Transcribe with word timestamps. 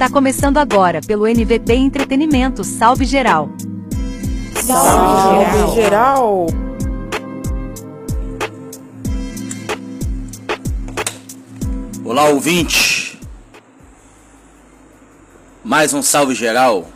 Está 0.00 0.10
começando 0.10 0.56
agora 0.56 1.02
pelo 1.02 1.26
NVT 1.26 1.74
Entretenimento. 1.74 2.64
Salve 2.64 3.04
geral. 3.04 3.50
Salve 4.56 5.74
geral. 5.74 6.46
Olá, 12.02 12.30
ouvinte. 12.30 13.20
Mais 15.62 15.92
um 15.92 16.00
salve 16.00 16.34
geral. 16.34 16.90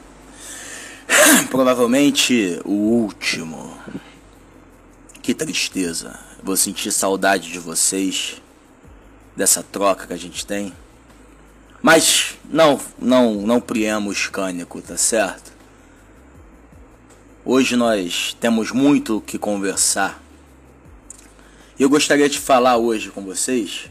Provavelmente 1.50 2.58
o 2.64 2.72
último. 2.72 3.76
Que 5.20 5.34
tristeza. 5.34 6.18
Vou 6.42 6.56
sentir 6.56 6.90
saudade 6.90 7.52
de 7.52 7.58
vocês, 7.58 8.40
dessa 9.36 9.62
troca 9.62 10.06
que 10.06 10.14
a 10.14 10.18
gente 10.18 10.46
tem. 10.46 10.72
Mas 11.86 12.38
não, 12.48 12.80
não, 12.98 13.34
não 13.42 13.60
priemos 13.60 14.26
cânico, 14.26 14.80
tá 14.80 14.96
certo? 14.96 15.52
Hoje 17.44 17.76
nós 17.76 18.34
temos 18.40 18.70
muito 18.70 19.18
o 19.18 19.20
que 19.20 19.38
conversar. 19.38 20.18
Eu 21.78 21.90
gostaria 21.90 22.26
de 22.26 22.38
falar 22.38 22.78
hoje 22.78 23.10
com 23.10 23.22
vocês 23.22 23.90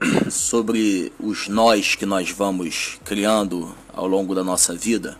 sobre 0.28 1.12
os 1.20 1.46
nós 1.46 1.94
que 1.94 2.04
nós 2.04 2.32
vamos 2.32 2.98
criando 3.04 3.72
ao 3.92 4.08
longo 4.08 4.34
da 4.34 4.42
nossa 4.42 4.74
vida 4.74 5.16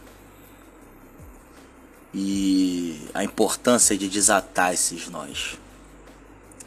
e 2.12 3.02
a 3.14 3.22
importância 3.22 3.96
de 3.96 4.08
desatar 4.08 4.74
esses 4.74 5.08
nós. 5.08 5.56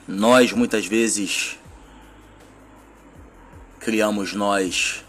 Nós 0.08 0.54
muitas 0.54 0.86
vezes 0.86 1.58
criamos 3.84 4.34
nós 4.34 5.04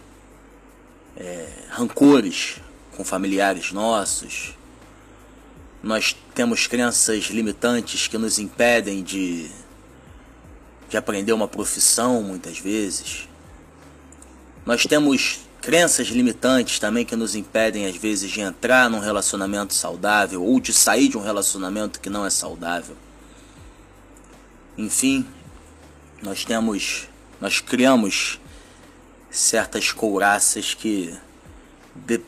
é, 1.16 1.48
rancores 1.70 2.56
com 2.96 3.04
familiares 3.04 3.70
nossos. 3.70 4.56
Nós 5.82 6.16
temos 6.34 6.66
crenças 6.66 7.26
limitantes 7.26 8.08
que 8.08 8.18
nos 8.18 8.38
impedem 8.38 9.02
de, 9.02 9.48
de 10.88 10.96
aprender 10.96 11.32
uma 11.32 11.46
profissão 11.46 12.20
muitas 12.20 12.58
vezes. 12.58 13.28
Nós 14.66 14.84
temos 14.86 15.40
crenças 15.60 16.08
limitantes 16.08 16.80
também 16.80 17.04
que 17.04 17.14
nos 17.14 17.36
impedem 17.36 17.86
às 17.86 17.96
vezes 17.96 18.30
de 18.30 18.40
entrar 18.40 18.90
num 18.90 18.98
relacionamento 18.98 19.72
saudável 19.72 20.42
ou 20.42 20.58
de 20.58 20.72
sair 20.72 21.08
de 21.08 21.16
um 21.16 21.22
relacionamento 21.22 22.00
que 22.00 22.10
não 22.10 22.26
é 22.26 22.30
saudável. 22.30 22.96
Enfim, 24.76 25.24
nós 26.20 26.44
temos, 26.44 27.08
nós 27.40 27.60
criamos 27.60 28.40
certas 29.34 29.90
couraças 29.90 30.74
que 30.74 31.12
de, 31.94 32.20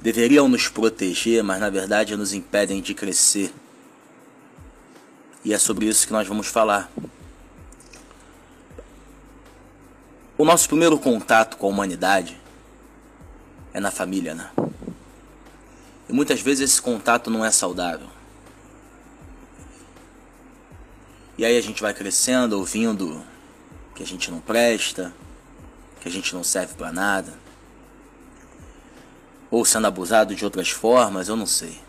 deveriam 0.00 0.48
nos 0.48 0.68
proteger, 0.68 1.42
mas 1.42 1.60
na 1.60 1.68
verdade 1.68 2.16
nos 2.16 2.32
impedem 2.32 2.80
de 2.80 2.94
crescer. 2.94 3.52
E 5.44 5.52
é 5.52 5.58
sobre 5.58 5.86
isso 5.86 6.06
que 6.06 6.12
nós 6.12 6.26
vamos 6.26 6.46
falar. 6.46 6.90
O 10.38 10.44
nosso 10.44 10.68
primeiro 10.68 10.98
contato 10.98 11.56
com 11.56 11.66
a 11.66 11.70
humanidade 11.70 12.38
é 13.72 13.80
na 13.80 13.90
família, 13.90 14.34
né? 14.34 14.50
E 16.08 16.12
muitas 16.12 16.40
vezes 16.40 16.70
esse 16.70 16.82
contato 16.82 17.30
não 17.30 17.44
é 17.44 17.50
saudável. 17.50 18.08
E 21.36 21.44
aí 21.44 21.58
a 21.58 21.60
gente 21.60 21.82
vai 21.82 21.92
crescendo, 21.92 22.58
ouvindo 22.58 23.22
que 23.94 24.02
a 24.02 24.06
gente 24.06 24.30
não 24.30 24.40
presta, 24.40 25.12
que 26.06 26.08
a 26.08 26.12
gente 26.12 26.36
não 26.36 26.44
serve 26.44 26.74
para 26.74 26.92
nada, 26.92 27.34
ou 29.50 29.64
sendo 29.64 29.88
abusado 29.88 30.36
de 30.36 30.44
outras 30.44 30.70
formas, 30.70 31.26
eu 31.28 31.34
não 31.34 31.46
sei. 31.46 31.80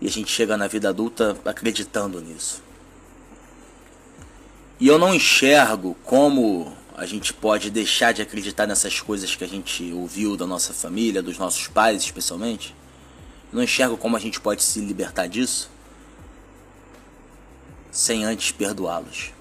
E 0.00 0.06
a 0.06 0.10
gente 0.10 0.32
chega 0.32 0.56
na 0.56 0.66
vida 0.66 0.88
adulta 0.88 1.36
acreditando 1.44 2.22
nisso. 2.22 2.62
E 4.80 4.88
eu 4.88 4.98
não 4.98 5.14
enxergo 5.14 5.94
como 6.02 6.74
a 6.96 7.04
gente 7.04 7.34
pode 7.34 7.70
deixar 7.70 8.12
de 8.12 8.22
acreditar 8.22 8.66
nessas 8.66 9.00
coisas 9.00 9.36
que 9.36 9.44
a 9.44 9.48
gente 9.48 9.92
ouviu 9.92 10.38
da 10.38 10.46
nossa 10.46 10.72
família, 10.72 11.22
dos 11.22 11.36
nossos 11.36 11.68
pais 11.68 12.02
especialmente. 12.02 12.74
Eu 13.52 13.58
não 13.58 13.62
enxergo 13.62 13.98
como 13.98 14.16
a 14.16 14.20
gente 14.20 14.40
pode 14.40 14.62
se 14.62 14.80
libertar 14.80 15.26
disso 15.26 15.70
sem 17.90 18.24
antes 18.24 18.50
perdoá-los. 18.50 19.32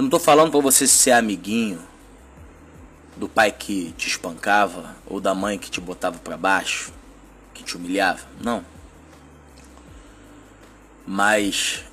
Eu 0.00 0.02
não 0.02 0.06
estou 0.08 0.18
falando 0.18 0.50
para 0.50 0.60
você 0.60 0.86
ser 0.86 1.10
amiguinho 1.10 1.78
do 3.18 3.28
pai 3.28 3.52
que 3.52 3.92
te 3.98 4.08
espancava 4.08 4.96
ou 5.06 5.20
da 5.20 5.34
mãe 5.34 5.58
que 5.58 5.70
te 5.70 5.78
botava 5.78 6.18
para 6.18 6.38
baixo, 6.38 6.90
que 7.52 7.62
te 7.62 7.76
humilhava. 7.76 8.26
Não. 8.42 8.64
Mas 11.06 11.84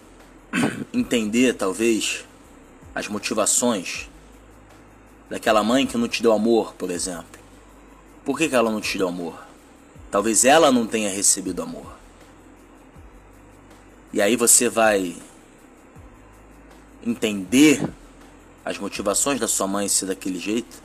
entender 0.94 1.56
talvez 1.56 2.24
as 2.96 3.10
motivações 3.10 4.10
daquela 5.30 5.62
mãe 5.62 5.86
que 5.86 5.98
não 5.98 6.08
te 6.08 6.24
deu 6.24 6.32
amor, 6.32 6.76
por 6.76 6.90
exemplo. 6.90 7.42
Por 8.24 8.38
que, 8.38 8.48
que 8.48 8.56
ela 8.56 8.72
não 8.72 8.80
te 8.80 8.98
deu 8.98 9.10
amor? 9.10 9.38
Talvez 10.10 10.46
ela 10.46 10.72
não 10.72 10.88
tenha 10.88 11.10
recebido 11.10 11.62
amor. 11.62 11.98
E 14.14 14.22
aí 14.22 14.38
você 14.38 14.70
vai 14.70 15.14
entender 17.06 17.82
as 18.68 18.78
motivações 18.78 19.40
da 19.40 19.48
sua 19.48 19.66
mãe 19.66 19.88
ser 19.88 20.08
daquele 20.08 20.38
jeito, 20.38 20.84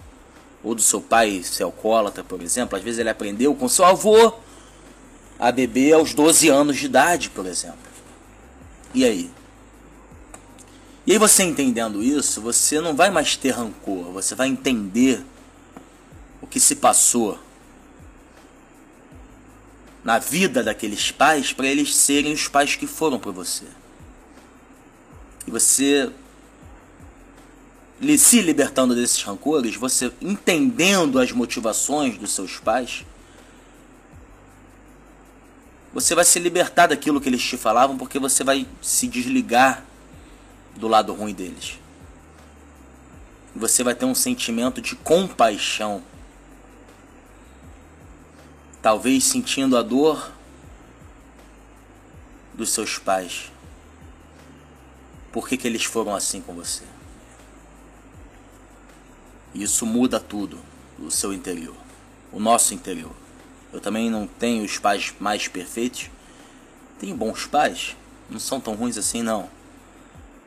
ou 0.63 0.73
do 0.73 0.81
seu 0.81 1.01
pai 1.01 1.43
ser 1.43 1.65
alcoólatra, 1.65 2.23
por 2.23 2.41
exemplo. 2.41 2.79
Às 2.79 2.85
vezes 2.85 3.01
ele 3.01 3.11
aprendeu 3.11 3.53
com 3.57 3.69
seu 3.69 3.85
avô 3.85 4.35
a 5.37 5.51
beber 5.51 5.95
aos 5.95 6.15
12 6.15 6.49
anos 6.49 6.77
de 6.77 6.87
idade, 6.87 7.29
por 7.31 7.45
exemplo. 7.45 7.81
E 8.95 9.05
aí? 9.05 9.29
E 11.05 11.13
aí 11.13 11.19
você 11.19 11.43
entendendo 11.43 12.01
isso, 12.01 12.41
você 12.41 12.81
não 12.81 12.95
vai 12.95 13.11
mais 13.11 13.35
ter 13.37 13.51
rancor, 13.51 14.13
você 14.13 14.37
vai 14.37 14.47
entender 14.47 15.21
o 16.41 16.47
que 16.47 16.61
se 16.61 16.77
passou 16.77 17.37
na 20.05 20.21
vida 20.21 20.63
daqueles 20.63 21.11
pais 21.11 21.53
para 21.53 21.67
eles 21.67 21.97
serem 21.97 22.33
os 22.33 22.47
pais 22.47 22.77
que 22.77 22.87
foram 22.87 23.19
para 23.19 23.33
você. 23.33 23.65
E 25.45 25.51
você 25.51 26.13
se 28.19 28.43
libertando 28.43 28.95
desses 28.95 29.23
rancores, 29.23 29.77
você 29.77 30.13
entendendo 30.21 31.19
as 31.19 31.31
motivações 31.33 32.19
dos 32.19 32.33
seus 32.33 32.59
pais, 32.59 33.05
você 35.93 36.15
vai 36.15 36.25
se 36.25 36.39
libertar 36.39 36.87
daquilo 36.89 37.21
que 37.21 37.29
eles 37.29 37.43
te 37.43 37.57
falavam, 37.57 37.97
porque 37.97 38.19
você 38.19 38.43
vai 38.43 38.67
se 38.81 39.07
desligar 39.07 39.85
do 40.75 40.89
lado 40.89 41.13
ruim 41.13 41.35
deles. 41.35 41.79
Você 43.55 43.85
vai 43.85 43.95
ter 43.95 44.07
um 44.07 44.15
sentimento 44.15 44.81
de 44.81 44.97
compaixão. 44.97 46.03
Talvez 48.81 49.25
sentindo 49.25 49.77
a 49.77 49.83
dor 49.83 50.33
dos 52.55 52.71
seus 52.71 52.99
pais. 52.99 53.53
Por 55.31 55.47
que, 55.47 55.57
que 55.57 55.69
eles 55.69 55.85
foram 55.85 56.15
assim 56.15 56.41
com 56.41 56.55
você? 56.55 56.92
Isso 59.55 59.85
muda 59.85 60.19
tudo, 60.19 60.59
o 60.99 61.11
seu 61.11 61.33
interior, 61.33 61.77
o 62.33 62.41
nosso 62.41 62.73
interior. 62.73 63.13
Eu 63.73 63.81
também 63.81 64.11
não 64.11 64.27
tenho 64.27 64.65
os 64.65 64.79
pais 64.79 65.15
mais 65.19 65.49
perfeitos. 65.49 66.11
Tenho 66.99 67.17
bons 67.17 67.47
pais, 67.47 67.97
não 68.31 68.39
são 68.39 68.61
tão 68.61 68.75
ruins 68.75 68.97
assim 68.97 69.23
não. 69.23 69.49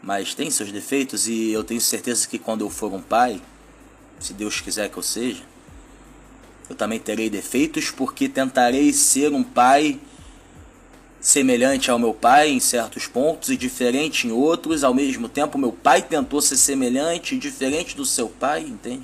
Mas 0.02 0.34
tem 0.34 0.52
seus 0.52 0.72
defeitos 0.72 1.28
e 1.28 1.52
eu 1.52 1.64
tenho 1.64 1.82
certeza 1.82 2.28
que 2.28 2.38
quando 2.38 2.62
eu 2.62 2.70
for 2.70 2.94
um 2.94 3.02
pai, 3.02 3.42
se 4.19 4.34
Deus 4.34 4.62
quiser 4.62 4.90
que 4.90 4.98
eu 4.98 5.04
seja, 5.04 5.44
eu 6.69 6.75
também 6.75 7.00
terei 7.00 7.30
defeitos 7.30 7.92
porque 7.92 8.30
tentarei 8.30 8.94
ser 8.94 9.34
um 9.34 9.44
pai 9.44 10.00
semelhante 11.25 11.89
ao 11.89 11.98
meu 11.98 12.13
pai 12.13 12.51
em 12.51 12.60
certos 12.60 13.07
pontos 13.07 13.50
e 13.50 13.57
diferente 13.57 14.27
em 14.27 14.31
outros. 14.31 14.83
Ao 14.83 14.94
mesmo 14.94 15.27
tempo, 15.27 15.57
meu 15.57 15.72
pai 15.72 16.00
tentou 16.00 16.39
ser 16.39 16.56
semelhante 16.56 17.33
e 17.33 17.39
diferente 17.39 17.98
do 17.98 18.06
seu 18.06 18.30
pai, 18.30 18.62
entende? 18.62 19.01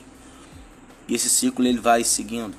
E 1.08 1.16
esse 1.16 1.28
ciclo 1.28 1.66
ele 1.66 1.80
vai 1.80 2.04
seguindo. 2.04 2.54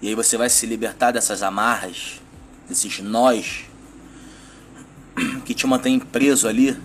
E 0.00 0.08
aí 0.08 0.16
você 0.16 0.36
vai 0.36 0.50
se 0.50 0.66
libertar 0.66 1.12
dessas 1.12 1.44
amarras, 1.44 2.20
desses 2.68 2.98
nós 2.98 3.66
que 5.46 5.54
te 5.54 5.64
mantém 5.64 6.00
preso 6.00 6.48
ali. 6.48 6.76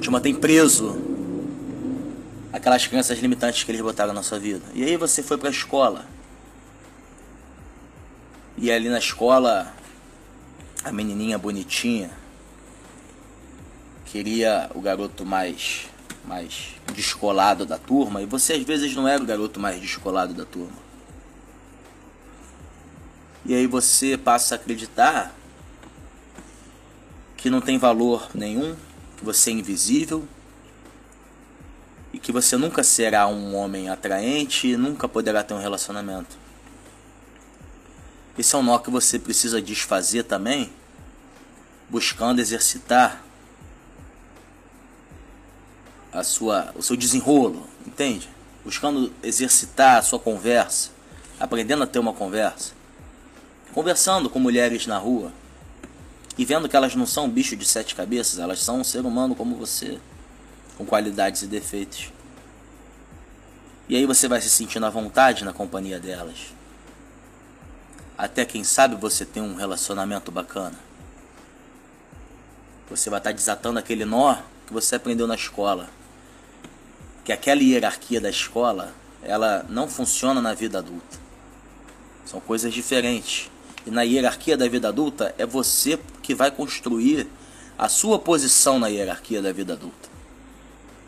Te 0.00 0.10
mantém 0.10 0.34
preso 0.34 0.98
aquelas 2.50 2.86
crenças 2.86 3.18
limitantes 3.18 3.62
que 3.62 3.70
eles 3.70 3.82
botaram 3.82 4.14
na 4.14 4.22
sua 4.22 4.38
vida. 4.38 4.64
E 4.74 4.82
aí 4.82 4.96
você 4.96 5.22
foi 5.22 5.36
para 5.36 5.50
a 5.50 5.52
escola 5.52 6.13
e 8.56 8.70
ali 8.70 8.88
na 8.88 8.98
escola, 8.98 9.72
a 10.84 10.92
menininha 10.92 11.36
bonitinha 11.38 12.10
queria 14.06 14.70
o 14.74 14.80
garoto 14.80 15.26
mais 15.26 15.86
mais 16.24 16.76
descolado 16.94 17.66
da 17.66 17.78
turma 17.78 18.22
e 18.22 18.26
você 18.26 18.54
às 18.54 18.62
vezes 18.62 18.94
não 18.94 19.06
era 19.06 19.22
o 19.22 19.26
garoto 19.26 19.60
mais 19.60 19.80
descolado 19.80 20.32
da 20.32 20.44
turma. 20.44 20.84
E 23.44 23.54
aí 23.54 23.66
você 23.66 24.16
passa 24.16 24.54
a 24.54 24.56
acreditar 24.56 25.34
que 27.36 27.50
não 27.50 27.60
tem 27.60 27.76
valor 27.76 28.30
nenhum, 28.34 28.74
que 29.18 29.24
você 29.24 29.50
é 29.50 29.52
invisível 29.52 30.26
e 32.10 32.18
que 32.18 32.32
você 32.32 32.56
nunca 32.56 32.82
será 32.82 33.26
um 33.26 33.54
homem 33.54 33.90
atraente 33.90 34.68
e 34.68 34.76
nunca 34.78 35.06
poderá 35.06 35.42
ter 35.42 35.52
um 35.52 35.60
relacionamento. 35.60 36.43
Esse 38.36 38.54
é 38.54 38.58
um 38.58 38.62
nó 38.62 38.78
que 38.78 38.90
você 38.90 39.18
precisa 39.18 39.62
desfazer 39.62 40.24
também, 40.24 40.72
buscando 41.88 42.40
exercitar 42.40 43.22
a 46.12 46.22
sua, 46.24 46.72
o 46.74 46.82
seu 46.82 46.96
desenrolo, 46.96 47.66
entende? 47.86 48.28
Buscando 48.64 49.12
exercitar 49.22 49.98
a 49.98 50.02
sua 50.02 50.18
conversa, 50.18 50.90
aprendendo 51.38 51.84
a 51.84 51.86
ter 51.86 52.00
uma 52.00 52.12
conversa, 52.12 52.72
conversando 53.72 54.28
com 54.28 54.38
mulheres 54.38 54.86
na 54.86 54.98
rua 54.98 55.32
e 56.36 56.44
vendo 56.44 56.68
que 56.68 56.76
elas 56.76 56.96
não 56.96 57.06
são 57.06 57.28
bicho 57.28 57.56
de 57.56 57.64
sete 57.64 57.94
cabeças, 57.94 58.40
elas 58.40 58.60
são 58.60 58.80
um 58.80 58.84
ser 58.84 59.04
humano 59.06 59.36
como 59.36 59.54
você, 59.54 59.98
com 60.76 60.84
qualidades 60.84 61.42
e 61.42 61.46
defeitos. 61.46 62.12
E 63.88 63.94
aí 63.94 64.06
você 64.06 64.26
vai 64.26 64.40
se 64.40 64.50
sentindo 64.50 64.86
à 64.86 64.90
vontade 64.90 65.44
na 65.44 65.52
companhia 65.52 66.00
delas. 66.00 66.52
Até 68.16 68.44
quem 68.44 68.64
sabe 68.64 68.96
você 68.96 69.24
tem 69.24 69.42
um 69.42 69.54
relacionamento 69.54 70.30
bacana. 70.30 70.78
Você 72.88 73.10
vai 73.10 73.18
estar 73.18 73.32
desatando 73.32 73.78
aquele 73.78 74.04
nó 74.04 74.36
que 74.66 74.72
você 74.72 74.96
aprendeu 74.96 75.26
na 75.26 75.34
escola 75.34 75.88
que 77.24 77.32
aquela 77.32 77.62
hierarquia 77.62 78.20
da 78.20 78.28
escola, 78.28 78.94
ela 79.22 79.64
não 79.68 79.88
funciona 79.88 80.42
na 80.42 80.52
vida 80.52 80.78
adulta. 80.78 81.18
São 82.26 82.38
coisas 82.38 82.72
diferentes. 82.72 83.50
E 83.86 83.90
na 83.90 84.02
hierarquia 84.02 84.56
da 84.56 84.68
vida 84.68 84.88
adulta 84.88 85.34
é 85.38 85.46
você 85.46 85.98
que 86.22 86.34
vai 86.34 86.50
construir 86.50 87.26
a 87.78 87.88
sua 87.88 88.18
posição 88.18 88.78
na 88.78 88.88
hierarquia 88.88 89.40
da 89.40 89.52
vida 89.52 89.72
adulta. 89.72 90.08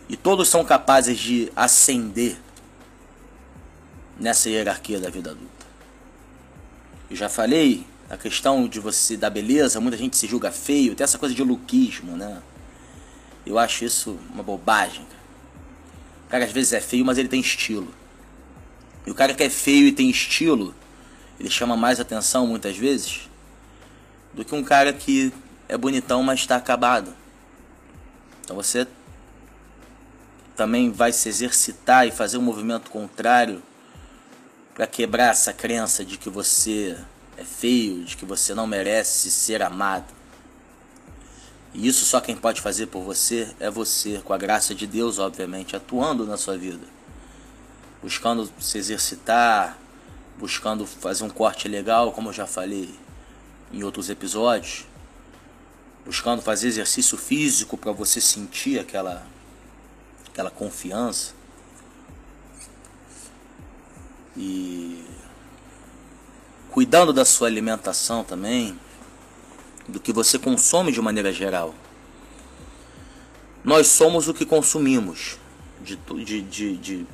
E 0.09 0.17
todos 0.17 0.49
são 0.49 0.65
capazes 0.65 1.19
de 1.19 1.53
ascender 1.55 2.37
nessa 4.19 4.49
hierarquia 4.49 4.99
da 4.99 5.11
vida 5.11 5.33
adulta. 5.33 5.56
Eu 7.11 7.17
já 7.17 7.29
falei 7.29 7.87
a 8.11 8.17
questão 8.17 8.69
de 8.69 8.81
você 8.81 9.17
da 9.17 9.31
beleza, 9.31 9.81
muita 9.81 9.97
gente 9.97 10.17
se 10.17 10.27
julga 10.27 10.51
feio, 10.51 10.95
tem 10.95 11.05
essa 11.05 11.19
coisa 11.19 11.35
de 11.35 11.43
luquismo, 11.43 12.17
né? 12.17 12.43
Eu 13.45 13.59
acho 13.59 13.85
isso 13.85 14.19
uma 14.33 14.43
bobagem. 14.43 15.07
O 16.27 16.29
cara 16.29 16.45
às 16.45 16.53
vezes 16.53 16.73
é 16.73 16.81
feio, 16.81 17.05
mas 17.05 17.19
ele 17.19 17.29
tem 17.29 17.41
estilo. 17.41 17.93
E 19.07 19.11
o 19.11 19.15
cara 19.15 19.35
que 19.35 19.43
é 19.43 19.51
feio 19.51 19.87
e 19.87 19.93
tem 19.93 20.11
estilo, 20.11 20.75
ele 21.39 21.49
chama 21.49 21.77
mais 21.77 22.01
atenção 22.01 22.47
muitas 22.47 22.77
vezes 22.77 23.29
do 24.35 24.45
que 24.45 24.55
um 24.55 24.65
cara 24.65 24.93
que 24.93 25.33
é 25.69 25.77
bonitão, 25.77 26.23
mas 26.23 26.41
está 26.41 26.57
acabado. 26.57 27.15
Então 28.45 28.57
você 28.57 28.87
também 30.57 30.91
vai 30.91 31.13
se 31.13 31.29
exercitar 31.29 32.07
e 32.07 32.11
fazer 32.11 32.39
um 32.39 32.43
movimento 32.43 32.91
contrário 32.91 33.63
para 34.77 34.87
quebrar 34.87 35.31
essa 35.31 35.55
crença 35.55 36.05
de 36.05 36.19
que 36.19 36.29
você 36.29 36.99
é 37.39 37.43
feio, 37.43 38.05
de 38.05 38.15
que 38.15 38.27
você 38.27 38.53
não 38.53 38.67
merece 38.67 39.31
ser 39.31 39.63
amado. 39.63 40.13
E 41.73 41.89
isso 41.89 42.05
só 42.05 42.21
quem 42.21 42.37
pode 42.37 42.61
fazer 42.61 42.87
por 42.89 43.03
você 43.03 43.49
é 43.59 43.71
você, 43.71 44.21
com 44.23 44.35
a 44.35 44.39
graça 44.39 44.75
de 44.75 44.87
Deus, 44.87 45.19
obviamente, 45.19 45.75
atuando 45.75 46.27
na 46.27 46.37
sua 46.37 46.59
vida. 46.59 46.87
Buscando 48.03 48.53
se 48.61 48.77
exercitar, 48.77 49.79
buscando 50.39 50.87
fazer 50.87 51.25
um 51.25 51.31
corte 51.31 51.67
legal, 51.69 52.13
como 52.13 52.29
eu 52.29 52.35
já 52.35 52.47
falei 52.47 52.95
em 53.73 53.83
outros 53.83 54.11
episódios. 54.11 54.85
Buscando 56.05 56.43
fazer 56.43 56.69
exercício 56.69 57.17
físico 57.17 57.79
para 57.79 57.93
você 57.93 58.21
sentir 58.21 58.79
aquela 58.79 59.27
aquela 60.29 60.51
confiança. 60.51 61.36
E 64.37 65.05
cuidando 66.71 67.13
da 67.13 67.25
sua 67.25 67.49
alimentação 67.49 68.23
também, 68.23 68.79
do 69.89 69.99
que 69.99 70.13
você 70.13 70.39
consome 70.39 70.93
de 70.93 71.01
maneira 71.01 71.33
geral. 71.33 71.75
Nós 73.65 73.87
somos 73.87 74.29
o 74.29 74.35
que 74.35 74.45
consumimos 74.45 75.39
de, 75.83 75.97
de, 75.97 76.43
de, 76.43 76.77
de 76.77 77.07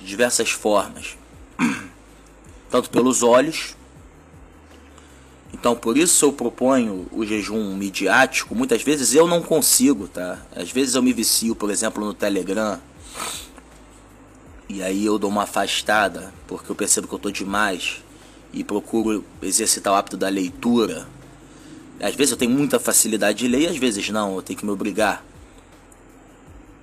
diversas 0.00 0.50
formas, 0.50 1.16
tanto 2.70 2.90
pelos 2.90 3.22
olhos. 3.22 3.76
Então, 5.52 5.76
por 5.76 5.98
isso 5.98 6.24
eu 6.24 6.32
proponho 6.32 7.06
o 7.12 7.24
jejum 7.24 7.76
midiático. 7.76 8.54
Muitas 8.54 8.82
vezes 8.82 9.14
eu 9.14 9.28
não 9.28 9.42
consigo, 9.42 10.08
tá? 10.08 10.38
Às 10.56 10.70
vezes 10.72 10.94
eu 10.94 11.02
me 11.02 11.12
vicio, 11.12 11.54
por 11.54 11.70
exemplo, 11.70 12.04
no 12.04 12.14
Telegram. 12.14 12.80
E 14.72 14.82
aí 14.82 15.04
eu 15.04 15.18
dou 15.18 15.28
uma 15.28 15.42
afastada, 15.42 16.32
porque 16.46 16.70
eu 16.70 16.74
percebo 16.74 17.06
que 17.06 17.14
eu 17.14 17.18
tô 17.18 17.30
demais 17.30 18.02
e 18.52 18.64
procuro 18.64 19.24
exercitar 19.42 19.92
o 19.92 19.96
hábito 19.96 20.16
da 20.16 20.28
leitura 20.28 21.06
às 22.02 22.16
vezes 22.16 22.32
eu 22.32 22.36
tenho 22.36 22.50
muita 22.50 22.80
facilidade 22.80 23.38
de 23.38 23.48
ler, 23.48 23.68
às 23.68 23.76
vezes 23.76 24.10
não, 24.10 24.34
eu 24.34 24.42
tenho 24.42 24.58
que 24.58 24.66
me 24.66 24.72
obrigar. 24.72 25.24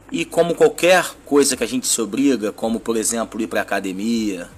E 0.10 0.24
como 0.24 0.56
qualquer 0.56 1.14
coisa 1.26 1.58
que 1.58 1.64
a 1.64 1.68
gente 1.68 1.86
se 1.88 2.02
obriga, 2.02 2.54
como 2.54 2.80
por 2.80 2.96
exemplo 2.96 3.40
ir 3.42 3.48
para 3.48 3.62
academia 3.62 4.50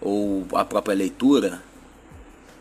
ou 0.00 0.44
a 0.52 0.64
própria 0.64 0.96
leitura, 0.96 1.62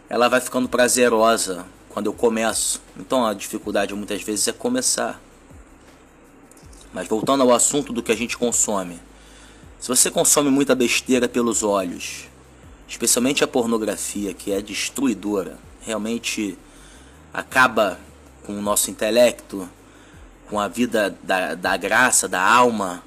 ela 0.07 0.29
vai 0.29 0.39
ficando 0.39 0.69
prazerosa 0.69 1.65
quando 1.89 2.05
eu 2.05 2.13
começo. 2.13 2.79
Então 2.97 3.25
a 3.25 3.33
dificuldade 3.33 3.95
muitas 3.95 4.21
vezes 4.21 4.47
é 4.47 4.53
começar. 4.53 5.19
Mas 6.93 7.07
voltando 7.07 7.41
ao 7.41 7.51
assunto 7.51 7.91
do 7.91 8.03
que 8.03 8.11
a 8.11 8.15
gente 8.15 8.37
consome. 8.37 8.99
Se 9.79 9.89
você 9.89 10.09
consome 10.09 10.49
muita 10.49 10.73
besteira 10.73 11.29
pelos 11.29 11.61
olhos, 11.61 12.27
especialmente 12.87 13.43
a 13.43 13.47
pornografia, 13.47 14.33
que 14.33 14.51
é 14.51 14.61
destruidora, 14.61 15.57
realmente 15.81 16.57
acaba 17.33 17.99
com 18.43 18.57
o 18.57 18.61
nosso 18.61 18.89
intelecto, 18.89 19.69
com 20.49 20.59
a 20.59 20.67
vida 20.67 21.15
da, 21.21 21.53
da 21.53 21.77
graça, 21.77 22.27
da 22.27 22.41
alma, 22.41 23.03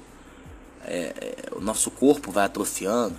é, 0.85 1.13
é, 1.19 1.35
o 1.55 1.59
nosso 1.59 1.91
corpo 1.91 2.31
vai 2.31 2.45
atrofiando. 2.45 3.17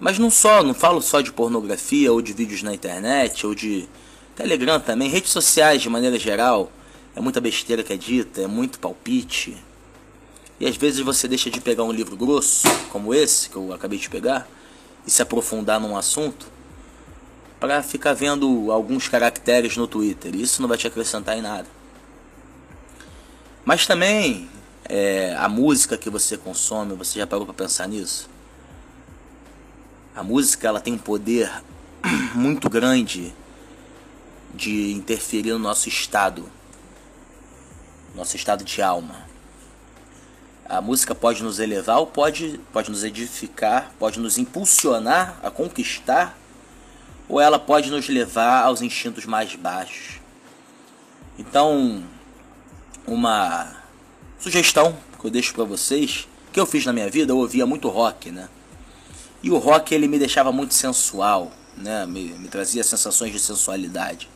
Mas 0.00 0.18
não 0.18 0.30
só, 0.30 0.62
não 0.62 0.74
falo 0.74 1.02
só 1.02 1.20
de 1.20 1.32
pornografia 1.32 2.12
ou 2.12 2.22
de 2.22 2.32
vídeos 2.32 2.62
na 2.62 2.74
internet 2.74 3.46
ou 3.46 3.54
de 3.54 3.88
Telegram 4.34 4.80
também, 4.80 5.08
redes 5.08 5.30
sociais 5.30 5.82
de 5.82 5.88
maneira 5.88 6.18
geral. 6.18 6.72
É 7.14 7.20
muita 7.20 7.40
besteira 7.40 7.82
que 7.82 7.92
é 7.92 7.96
dita, 7.96 8.40
é 8.40 8.46
muito 8.46 8.78
palpite. 8.78 9.56
E 10.62 10.66
às 10.68 10.76
vezes 10.76 11.00
você 11.00 11.26
deixa 11.26 11.50
de 11.50 11.60
pegar 11.60 11.82
um 11.82 11.90
livro 11.90 12.16
grosso, 12.16 12.62
como 12.88 13.12
esse 13.12 13.50
que 13.50 13.56
eu 13.56 13.72
acabei 13.72 13.98
de 13.98 14.08
pegar, 14.08 14.46
e 15.04 15.10
se 15.10 15.20
aprofundar 15.20 15.80
num 15.80 15.96
assunto 15.96 16.46
para 17.58 17.82
ficar 17.82 18.12
vendo 18.12 18.70
alguns 18.70 19.08
caracteres 19.08 19.76
no 19.76 19.88
Twitter. 19.88 20.36
Isso 20.36 20.62
não 20.62 20.68
vai 20.68 20.78
te 20.78 20.86
acrescentar 20.86 21.36
em 21.36 21.42
nada. 21.42 21.66
Mas 23.64 23.88
também 23.88 24.48
é, 24.84 25.34
a 25.36 25.48
música 25.48 25.98
que 25.98 26.08
você 26.08 26.36
consome, 26.36 26.94
você 26.94 27.18
já 27.18 27.26
parou 27.26 27.44
para 27.44 27.56
pensar 27.56 27.88
nisso? 27.88 28.30
A 30.14 30.22
música 30.22 30.68
ela 30.68 30.80
tem 30.80 30.92
um 30.92 30.98
poder 30.98 31.50
muito 32.36 32.70
grande 32.70 33.34
de 34.54 34.92
interferir 34.92 35.50
no 35.50 35.58
nosso 35.58 35.88
estado, 35.88 36.48
nosso 38.14 38.36
estado 38.36 38.62
de 38.62 38.80
alma. 38.80 39.31
A 40.68 40.80
música 40.80 41.14
pode 41.14 41.42
nos 41.42 41.58
elevar 41.58 41.98
ou 41.98 42.06
pode, 42.06 42.60
pode 42.72 42.90
nos 42.90 43.04
edificar, 43.04 43.92
pode 43.98 44.18
nos 44.18 44.38
impulsionar 44.38 45.38
a 45.42 45.50
conquistar 45.50 46.38
ou 47.28 47.40
ela 47.40 47.58
pode 47.58 47.90
nos 47.90 48.08
levar 48.08 48.64
aos 48.64 48.82
instintos 48.82 49.24
mais 49.24 49.54
baixos. 49.54 50.20
Então, 51.38 52.04
uma 53.06 53.74
sugestão 54.38 54.96
que 55.18 55.26
eu 55.26 55.30
deixo 55.30 55.54
para 55.54 55.64
vocês, 55.64 56.28
que 56.52 56.60
eu 56.60 56.66
fiz 56.66 56.84
na 56.84 56.92
minha 56.92 57.08
vida, 57.08 57.32
eu 57.32 57.38
ouvia 57.38 57.64
muito 57.64 57.88
rock, 57.88 58.30
né? 58.30 58.48
E 59.42 59.50
o 59.50 59.56
rock 59.56 59.94
ele 59.94 60.06
me 60.06 60.18
deixava 60.18 60.52
muito 60.52 60.74
sensual, 60.74 61.50
né? 61.76 62.04
Me, 62.06 62.34
me 62.34 62.48
trazia 62.48 62.84
sensações 62.84 63.32
de 63.32 63.40
sensualidade. 63.40 64.28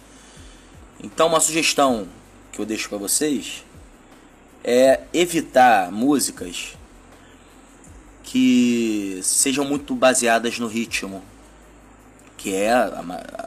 Então, 0.98 1.28
uma 1.28 1.40
sugestão 1.40 2.08
que 2.50 2.58
eu 2.58 2.64
deixo 2.64 2.88
para 2.88 2.96
vocês 2.96 3.62
é 4.66 5.04
evitar 5.14 5.90
músicas 5.92 6.76
que 8.22 9.20
sejam 9.22 9.64
muito 9.64 9.94
baseadas 9.94 10.58
no 10.58 10.66
ritmo 10.66 11.22
que 12.36 12.54
é 12.54 12.72
a, 12.72 13.02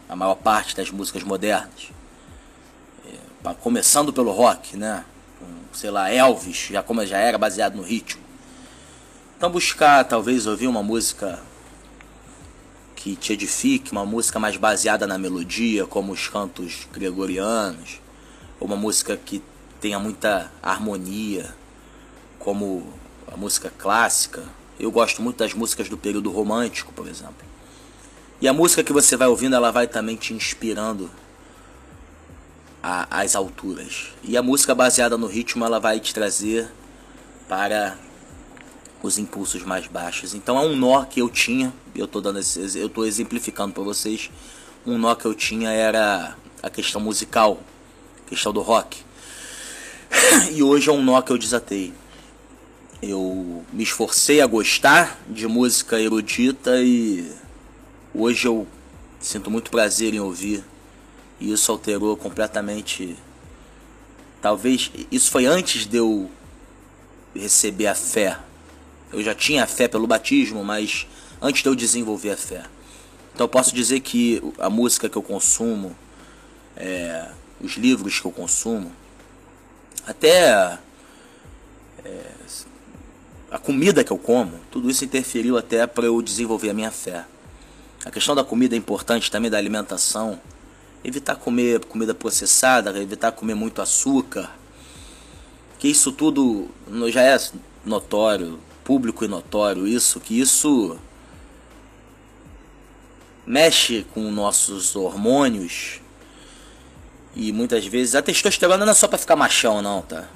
a 0.10 0.16
maior 0.16 0.36
parte 0.36 0.76
das 0.76 0.92
músicas 0.92 1.24
modernas. 1.24 1.90
É, 3.08 3.54
começando 3.62 4.12
pelo 4.12 4.32
rock, 4.32 4.76
né? 4.76 5.06
com, 5.40 5.46
sei 5.72 5.90
lá, 5.90 6.12
Elvis, 6.12 6.68
já 6.72 6.84
como 6.84 7.06
já 7.06 7.18
era 7.18 7.38
baseado 7.38 7.76
no 7.76 7.84
ritmo. 7.84 8.22
Então 9.38 9.50
buscar 9.50 10.04
talvez 10.04 10.46
ouvir 10.46 10.68
uma 10.68 10.84
música 10.84 11.40
que 12.96 13.16
te 13.16 13.32
edifique, 13.32 13.94
uma 13.94 14.06
música 14.06 14.38
mais 14.38 14.58
baseada 14.58 15.08
na 15.08 15.18
melodia, 15.18 15.86
como 15.86 16.12
os 16.12 16.28
cantos 16.28 16.86
gregorianos, 16.92 18.02
ou 18.60 18.68
uma 18.68 18.76
música 18.76 19.16
que 19.16 19.42
tenha 19.80 20.00
muita 20.00 20.52
harmonia, 20.62 21.56
como 22.38 22.94
a 23.32 23.38
música 23.38 23.72
clássica. 23.78 24.44
Eu 24.80 24.92
gosto 24.92 25.22
muito 25.22 25.38
das 25.38 25.54
músicas 25.54 25.90
do 25.90 25.98
período 25.98 26.30
romântico, 26.32 26.94
por 26.94 27.08
exemplo. 27.08 27.48
E 28.42 28.48
a 28.48 28.54
música 28.54 28.84
que 28.84 28.94
você 28.94 29.18
vai 29.18 29.28
ouvindo, 29.28 29.56
ela 29.56 29.72
vai 29.72 29.88
também 29.88 30.16
te 30.16 30.34
inspirando 30.34 31.12
às 32.82 33.36
alturas. 33.36 34.08
E 34.24 34.38
a 34.38 34.42
música 34.42 34.74
baseada 34.74 35.18
no 35.18 35.28
ritmo, 35.28 35.66
ela 35.66 35.80
vai 35.80 36.00
te 36.00 36.14
trazer 36.14 36.72
para 37.48 37.98
os 39.04 39.18
impulsos 39.18 39.64
mais 39.64 39.88
baixos. 39.88 40.34
Então 40.34 40.58
é 40.58 40.62
um 40.62 40.76
nó 40.76 41.04
que 41.04 41.22
eu 41.22 41.30
tinha, 41.30 41.74
eu 41.94 42.08
tô 42.08 42.22
dando 42.22 42.40
esse, 42.40 42.78
eu 42.80 42.88
tô 42.88 43.04
exemplificando 43.06 43.74
para 43.74 43.84
vocês. 43.84 44.30
Um 44.86 44.98
nó 44.98 45.16
que 45.16 45.26
eu 45.26 45.34
tinha 45.34 45.72
era 45.72 46.38
a 46.64 46.70
questão 46.70 47.02
musical, 47.02 47.60
a 48.26 48.30
questão 48.30 48.54
do 48.54 48.62
rock. 48.62 49.04
E 50.52 50.64
hoje 50.64 50.90
é 50.90 50.92
um 50.92 51.02
nó 51.02 51.22
que 51.22 51.32
eu 51.32 51.38
desatei. 51.38 51.94
Eu 53.02 53.64
me 53.72 53.84
esforcei 53.84 54.42
a 54.42 54.48
gostar 54.48 55.20
de 55.30 55.48
música 55.48 56.00
erudita 56.00 56.82
e 56.82 57.32
hoje 58.14 58.48
eu 58.48 58.68
sinto 59.20 59.50
muito 59.50 59.72
prazer 59.72 60.14
em 60.14 60.20
ouvir. 60.20 60.64
E 61.40 61.52
isso 61.52 61.72
alterou 61.72 62.18
completamente. 62.18 63.16
Talvez 64.42 64.92
isso 65.12 65.32
foi 65.32 65.46
antes 65.46 65.86
de 65.86 65.98
eu 65.98 66.30
receber 67.34 67.88
a 67.88 67.96
fé. 67.96 68.38
Eu 69.12 69.24
já 69.24 69.34
tinha 69.34 69.64
a 69.64 69.68
fé 69.68 69.88
pelo 69.88 70.06
batismo, 70.06 70.64
mas 70.64 71.08
antes 71.42 71.64
de 71.64 71.70
eu 71.70 71.76
desenvolver 71.76 72.32
a 72.32 72.38
fé. 72.38 72.64
Então 73.34 73.46
eu 73.46 73.50
posso 73.50 73.74
dizer 73.74 74.02
que 74.02 74.42
a 74.58 74.70
música 74.70 75.08
que 75.08 75.16
eu 75.16 75.24
consumo, 75.24 75.96
é, 76.76 77.30
os 77.62 77.78
livros 77.78 78.20
que 78.20 78.26
eu 78.26 78.32
consumo, 78.32 78.92
até 80.10 80.80
é, 82.04 82.32
a 83.52 83.60
comida 83.60 84.04
que 84.04 84.12
eu 84.12 84.18
como, 84.18 84.60
tudo 84.72 84.90
isso 84.90 85.06
interferiu 85.06 85.56
até 85.56 85.86
para 85.86 86.08
eu 86.08 86.20
desenvolver 86.20 86.72
a 86.72 86.74
minha 86.74 86.90
fé. 86.90 87.26
A 88.04 88.10
questão 88.10 88.34
da 88.34 88.44
comida 88.44 88.74
é 88.74 88.78
importante 88.78 89.30
também, 89.30 89.52
da 89.52 89.58
alimentação. 89.58 90.42
Evitar 91.04 91.36
comer 91.36 91.86
comida 91.86 92.16
processada, 92.16 92.98
evitar 93.00 93.32
comer 93.34 93.54
muito 93.54 93.84
açúcar. 93.84 94.50
Que 95.78 95.88
isso 95.88 96.12
tudo 96.12 96.70
já 97.12 97.22
é 97.22 97.38
notório, 97.86 98.60
público 98.84 99.24
e 99.24 99.28
notório 99.28 99.86
isso, 99.86 100.20
que 100.20 100.40
isso 100.40 100.98
mexe 103.46 104.08
com 104.12 104.32
nossos 104.32 104.96
hormônios 104.96 106.02
e 107.40 107.54
muitas 107.54 107.86
vezes 107.86 108.16
a 108.16 108.22
testosterona 108.22 108.86
não 108.86 108.92
é 108.92 108.96
só 108.96 109.08
para 109.08 109.18
ficar 109.18 109.38
machão 109.38 109.82
não, 109.82 110.02
tá? 110.02 110.28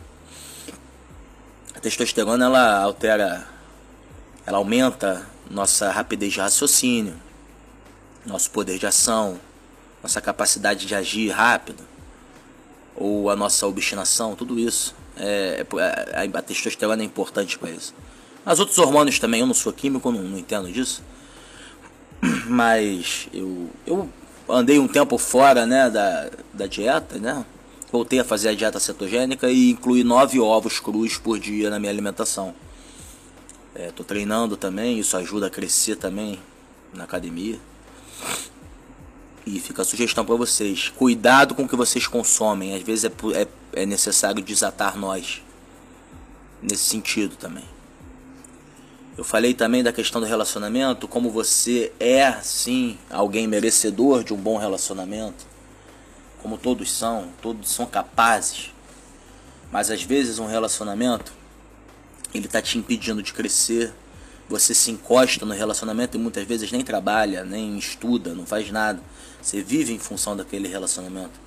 A 1.76 1.80
testosterona 1.82 2.46
ela 2.46 2.82
altera, 2.82 3.46
ela 4.46 4.58
aumenta 4.58 5.28
nossa 5.52 5.92
rapidez 5.92 6.32
de 6.32 6.40
raciocínio, 6.40 7.14
nosso 8.26 8.50
poder 8.52 8.80
de 8.80 8.88
ação, 8.88 9.38
nossa 10.02 10.22
capacidade 10.22 10.86
de 10.86 10.96
agir 10.96 11.30
rápido, 11.30 11.84
ou 12.96 13.30
a 13.30 13.36
nossa 13.36 13.68
obstinação, 13.68 14.34
tudo 14.34 14.58
isso. 14.58 14.96
É, 15.18 15.66
é, 15.78 16.30
a 16.34 16.42
testosterona 16.42 17.02
é 17.02 17.06
importante 17.06 17.60
para 17.60 17.70
isso. 17.70 17.94
Mas 18.46 18.60
outros 18.60 18.78
hormônios 18.78 19.20
também, 19.20 19.42
eu 19.42 19.48
não 19.48 19.54
sou 19.54 19.74
químico, 19.74 20.10
não, 20.10 20.22
não 20.22 20.38
entendo 20.38 20.72
disso. 20.72 21.04
Mas 22.48 23.28
eu, 23.34 23.70
eu 23.86 24.10
andei 24.50 24.80
um 24.80 24.88
tempo 24.88 25.18
fora 25.18 25.66
né, 25.66 25.90
da, 25.90 26.30
da 26.54 26.68
dieta, 26.68 27.18
né? 27.18 27.46
Voltei 27.92 28.20
a 28.20 28.24
fazer 28.24 28.50
a 28.50 28.56
dieta 28.56 28.80
cetogênica 28.80 29.50
e 29.50 29.70
incluí 29.70 30.04
nove 30.04 30.40
ovos 30.40 30.80
crus 30.80 31.18
por 31.18 31.38
dia 31.38 31.70
na 31.70 31.80
minha 31.80 31.92
alimentação. 31.92 32.56
Estou 33.76 34.04
é, 34.04 34.08
treinando 34.08 34.58
também, 34.58 35.00
isso 35.00 35.16
ajuda 35.16 35.48
a 35.48 35.50
crescer 35.50 35.96
também 35.96 36.40
na 36.94 37.04
academia. 37.04 37.60
E 39.46 39.60
fica 39.60 39.82
a 39.82 39.86
sugestão 39.86 40.26
para 40.26 40.36
vocês: 40.36 40.90
cuidado 40.90 41.54
com 41.54 41.64
o 41.64 41.68
que 41.68 41.76
vocês 41.76 42.08
consomem. 42.08 42.76
Às 42.76 42.82
vezes 42.82 43.06
é, 43.06 43.12
é, 43.36 43.48
é 43.84 43.86
necessário 43.86 44.42
desatar 44.42 44.98
nós. 44.98 45.42
Nesse 46.62 46.84
sentido 46.86 47.36
também. 47.36 47.73
Eu 49.16 49.24
falei 49.24 49.54
também 49.54 49.84
da 49.84 49.94
questão 49.94 50.20
do 50.20 50.26
relacionamento, 50.26 51.08
como 51.08 51.30
você 51.30 51.92
é, 52.00 52.32
sim, 52.42 52.98
alguém 53.12 53.48
merecedor 53.48 54.24
de 54.24 54.34
um 54.34 54.38
bom 54.38 54.58
relacionamento. 54.58 55.46
Como 56.42 56.58
todos 56.58 56.92
são, 56.92 57.30
todos 57.42 57.70
são 57.70 57.86
capazes. 57.86 58.72
Mas 59.72 59.92
às 59.92 60.02
vezes 60.02 60.40
um 60.40 60.48
relacionamento, 60.48 61.32
ele 62.34 62.48
está 62.48 62.60
te 62.62 62.78
impedindo 62.78 63.22
de 63.22 63.34
crescer, 63.34 63.94
você 64.50 64.74
se 64.74 64.90
encosta 64.92 65.46
no 65.46 65.54
relacionamento 65.54 66.18
e 66.18 66.20
muitas 66.20 66.44
vezes 66.46 66.72
nem 66.72 66.84
trabalha, 66.84 67.44
nem 67.44 67.78
estuda, 67.78 68.34
não 68.34 68.46
faz 68.46 68.72
nada. 68.72 69.00
Você 69.42 69.62
vive 69.62 69.94
em 69.94 70.00
função 70.00 70.36
daquele 70.36 70.68
relacionamento. 70.68 71.40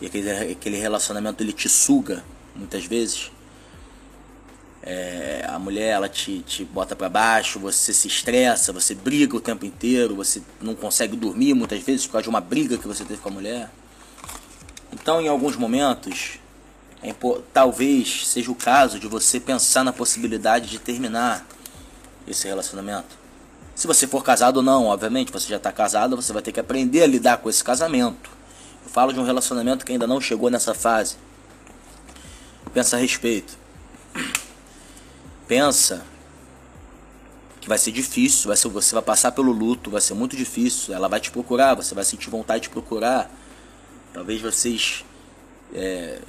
E 0.00 0.06
aquele, 0.06 0.30
aquele 0.30 0.76
relacionamento 0.78 1.42
ele 1.42 1.52
te 1.52 1.68
suga 1.68 2.24
muitas 2.56 2.84
vezes. 2.86 3.30
É, 4.84 5.44
a 5.48 5.58
mulher 5.60 5.90
ela 5.90 6.08
te, 6.08 6.40
te 6.40 6.64
bota 6.64 6.96
para 6.96 7.08
baixo, 7.08 7.60
você 7.60 7.92
se 7.92 8.08
estressa, 8.08 8.72
você 8.72 8.94
briga 8.94 9.36
o 9.36 9.40
tempo 9.40 9.64
inteiro, 9.64 10.16
você 10.16 10.42
não 10.60 10.74
consegue 10.74 11.16
dormir 11.16 11.54
muitas 11.54 11.80
vezes 11.82 12.04
por 12.06 12.12
causa 12.12 12.24
de 12.24 12.28
uma 12.28 12.40
briga 12.40 12.76
que 12.76 12.88
você 12.88 13.04
teve 13.04 13.20
com 13.20 13.28
a 13.28 13.32
mulher. 13.32 13.70
Então, 14.92 15.20
em 15.20 15.28
alguns 15.28 15.54
momentos, 15.54 16.40
é, 17.02 17.14
talvez 17.52 18.26
seja 18.26 18.50
o 18.50 18.54
caso 18.54 18.98
de 18.98 19.06
você 19.06 19.38
pensar 19.38 19.84
na 19.84 19.92
possibilidade 19.92 20.68
de 20.68 20.78
terminar 20.78 21.46
esse 22.26 22.46
relacionamento. 22.48 23.22
Se 23.74 23.86
você 23.86 24.06
for 24.06 24.22
casado 24.22 24.58
ou 24.58 24.62
não, 24.62 24.86
obviamente, 24.86 25.32
você 25.32 25.48
já 25.48 25.56
está 25.56 25.72
casado, 25.72 26.16
você 26.16 26.32
vai 26.32 26.42
ter 26.42 26.52
que 26.52 26.60
aprender 26.60 27.02
a 27.02 27.06
lidar 27.06 27.38
com 27.38 27.48
esse 27.48 27.64
casamento. 27.64 28.30
Eu 28.84 28.90
falo 28.90 29.12
de 29.12 29.20
um 29.20 29.24
relacionamento 29.24 29.84
que 29.84 29.92
ainda 29.92 30.06
não 30.06 30.20
chegou 30.20 30.50
nessa 30.50 30.74
fase. 30.74 31.16
Pensa 32.74 32.96
a 32.96 33.00
respeito. 33.00 33.61
Pensa 35.52 36.02
que 37.60 37.68
vai 37.68 37.76
ser 37.76 37.92
difícil, 37.92 38.48
vai 38.48 38.56
ser, 38.56 38.68
você 38.68 38.94
vai 38.94 39.02
passar 39.02 39.32
pelo 39.32 39.52
luto, 39.52 39.90
vai 39.90 40.00
ser 40.00 40.14
muito 40.14 40.34
difícil. 40.34 40.94
Ela 40.94 41.08
vai 41.08 41.20
te 41.20 41.30
procurar, 41.30 41.74
você 41.74 41.94
vai 41.94 42.04
sentir 42.04 42.30
vontade 42.30 42.62
de 42.62 42.68
procurar. 42.70 43.30
Talvez 44.14 44.40
vocês 44.40 45.04
é, 45.74 46.22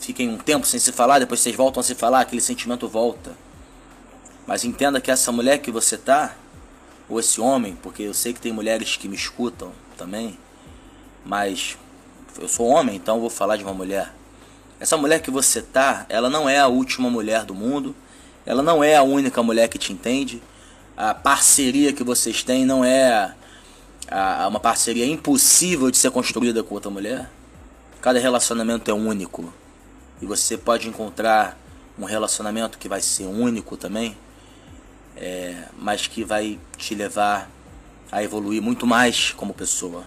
fiquem 0.00 0.28
um 0.28 0.38
tempo 0.38 0.66
sem 0.66 0.80
se 0.80 0.90
falar, 0.90 1.20
depois 1.20 1.38
vocês 1.38 1.54
voltam 1.54 1.80
a 1.80 1.84
se 1.84 1.94
falar, 1.94 2.22
aquele 2.22 2.40
sentimento 2.40 2.88
volta. 2.88 3.30
Mas 4.44 4.64
entenda 4.64 5.00
que 5.00 5.12
essa 5.12 5.30
mulher 5.30 5.58
que 5.58 5.70
você 5.70 5.96
tá, 5.96 6.34
ou 7.08 7.20
esse 7.20 7.40
homem, 7.40 7.78
porque 7.80 8.02
eu 8.02 8.12
sei 8.12 8.32
que 8.32 8.40
tem 8.40 8.52
mulheres 8.52 8.96
que 8.96 9.06
me 9.06 9.14
escutam 9.14 9.70
também, 9.96 10.36
mas 11.24 11.78
eu 12.40 12.48
sou 12.48 12.66
homem, 12.66 12.96
então 12.96 13.20
vou 13.20 13.30
falar 13.30 13.56
de 13.56 13.62
uma 13.62 13.72
mulher. 13.72 14.12
Essa 14.80 14.96
mulher 14.96 15.22
que 15.22 15.30
você 15.30 15.62
tá, 15.62 16.04
ela 16.08 16.28
não 16.28 16.48
é 16.48 16.58
a 16.58 16.66
última 16.66 17.08
mulher 17.08 17.44
do 17.44 17.54
mundo, 17.54 17.94
ela 18.44 18.62
não 18.62 18.82
é 18.82 18.96
a 18.96 19.02
única 19.02 19.42
mulher 19.42 19.68
que 19.68 19.78
te 19.78 19.92
entende. 19.92 20.42
A 20.96 21.14
parceria 21.14 21.92
que 21.92 22.02
vocês 22.02 22.42
têm 22.42 22.64
não 22.64 22.84
é 22.84 23.34
uma 24.48 24.60
parceria 24.60 25.06
impossível 25.06 25.90
de 25.90 25.96
ser 25.96 26.10
construída 26.10 26.62
com 26.62 26.74
outra 26.74 26.90
mulher. 26.90 27.30
Cada 28.00 28.18
relacionamento 28.18 28.90
é 28.90 28.94
único. 28.94 29.52
E 30.20 30.26
você 30.26 30.56
pode 30.56 30.88
encontrar 30.88 31.58
um 31.98 32.04
relacionamento 32.04 32.78
que 32.78 32.88
vai 32.88 33.00
ser 33.00 33.24
único 33.24 33.76
também 33.76 34.16
é, 35.16 35.68
mas 35.78 36.06
que 36.06 36.24
vai 36.24 36.58
te 36.76 36.94
levar 36.94 37.50
a 38.10 38.22
evoluir 38.22 38.60
muito 38.62 38.86
mais 38.86 39.30
como 39.32 39.54
pessoa. 39.54 40.04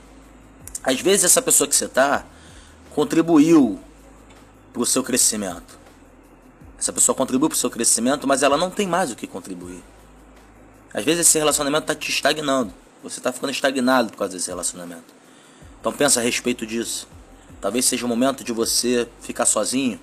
Às 0.84 1.00
vezes 1.01 1.25
essa 1.25 1.42
pessoa 1.42 1.68
que 1.68 1.75
você 1.75 1.86
está 1.86 2.25
contribuiu 2.94 3.80
para 4.72 4.82
o 4.82 4.86
seu 4.86 5.04
crescimento. 5.04 5.80
Essa 6.77 6.91
pessoa 6.91 7.15
contribuiu 7.15 7.50
para 7.50 7.55
o 7.55 7.60
seu 7.60 7.70
crescimento, 7.70 8.27
mas 8.27 8.44
ela 8.44 8.58
não 8.58 8.70
tem 8.70 8.88
mais 8.88 9.12
o 9.12 9.15
que 9.15 9.27
contribuir. 9.27 9.84
Às 10.94 11.03
vezes 11.03 11.27
esse 11.27 11.38
relacionamento 11.38 11.84
está 11.84 11.96
te 11.96 12.10
estagnando. 12.10 12.74
Você 13.03 13.20
está 13.20 13.32
ficando 13.32 13.51
estagnado 13.51 14.10
por 14.10 14.17
causa 14.17 14.34
desse 14.36 14.50
relacionamento. 14.50 15.13
Então 15.79 15.91
pensa 15.91 16.20
a 16.20 16.24
respeito 16.24 16.65
disso. 16.65 17.08
Talvez 17.62 17.86
seja 17.86 18.05
o 18.05 18.10
momento 18.10 18.44
de 18.44 18.51
você 18.51 19.08
ficar 19.22 19.46
sozinho, 19.46 20.00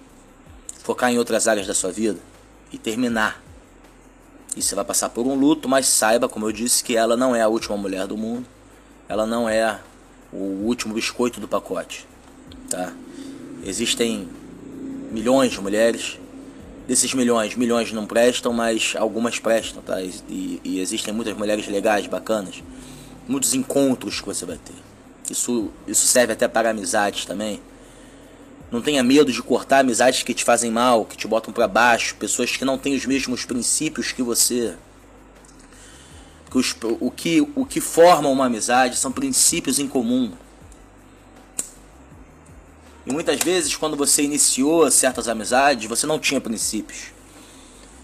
focar 0.83 1.11
em 1.11 1.19
outras 1.19 1.49
áreas 1.49 1.67
da 1.67 1.75
sua 1.75 1.93
vida 1.93 2.19
e 2.73 2.79
terminar 2.79 3.43
e 4.57 4.63
você 4.63 4.75
vai 4.75 4.85
passar 4.85 5.09
por 5.09 5.27
um 5.27 5.35
luto, 5.35 5.69
mas 5.69 5.87
saiba, 5.87 6.29
como 6.29 6.47
eu 6.47 6.53
disse, 6.53 6.85
que 6.85 6.97
ela 6.97 7.17
não 7.17 7.35
é 7.35 7.41
a 7.41 7.49
última 7.49 7.77
mulher 7.77 8.07
do 8.07 8.17
mundo. 8.17 8.47
Ela 9.09 9.27
não 9.27 9.49
é 9.49 9.81
o 10.33 10.37
último 10.37 10.95
biscoito 10.95 11.41
do 11.41 11.49
pacote, 11.49 12.07
tá? 12.69 12.93
Existem 13.65 14.29
milhões 15.11 15.53
de 15.53 15.61
mulheres. 15.61 16.19
Desses 16.87 17.15
milhões, 17.15 17.55
milhões 17.55 17.93
não 17.93 18.07
prestam, 18.07 18.53
mas 18.53 18.95
algumas 18.97 19.39
prestam, 19.39 19.83
tá? 19.83 20.03
E, 20.03 20.61
e 20.65 20.81
existem 20.81 21.15
muitas 21.15 21.37
mulheres 21.37 21.69
legais, 21.69 22.07
bacanas. 22.07 22.63
Muitos 23.29 23.55
encontros 23.55 24.21
que 24.21 24.27
você 24.27 24.45
vai 24.45 24.59
ter. 24.59 24.75
Isso, 25.31 25.71
isso 25.87 26.07
serve 26.07 26.33
até 26.33 26.49
para 26.49 26.71
amizades 26.71 27.25
também. 27.25 27.61
Não 28.71 28.81
tenha 28.81 29.03
medo 29.03 29.31
de 29.31 29.43
cortar 29.43 29.81
amizades 29.81 30.23
que 30.23 30.35
te 30.35 30.45
fazem 30.45 30.71
mal, 30.71 31.05
que 31.05 31.17
te 31.17 31.29
botam 31.29 31.53
para 31.53 31.69
baixo, 31.69 32.17
pessoas 32.17 32.57
que 32.57 32.65
não 32.65 32.79
têm 32.79 32.97
os 32.97 33.07
mesmos 33.07 33.45
princípios 33.45 34.13
que 34.13 34.23
você. 34.23 34.75
Que 36.51 36.59
os, 36.59 36.75
o, 37.01 37.11
que, 37.11 37.47
o 37.55 37.65
que 37.65 37.81
forma 37.81 38.29
uma 38.29 38.47
amizade 38.47 38.97
são 38.97 39.13
princípios 39.13 39.79
em 39.79 39.87
comum. 39.87 40.33
E 43.05 43.13
muitas 43.13 43.41
vezes, 43.41 43.77
quando 43.77 43.97
você 43.97 44.23
iniciou 44.23 44.91
certas 44.91 45.29
amizades, 45.29 45.89
você 45.89 46.07
não 46.07 46.19
tinha 46.19 46.41
princípios. 46.41 47.13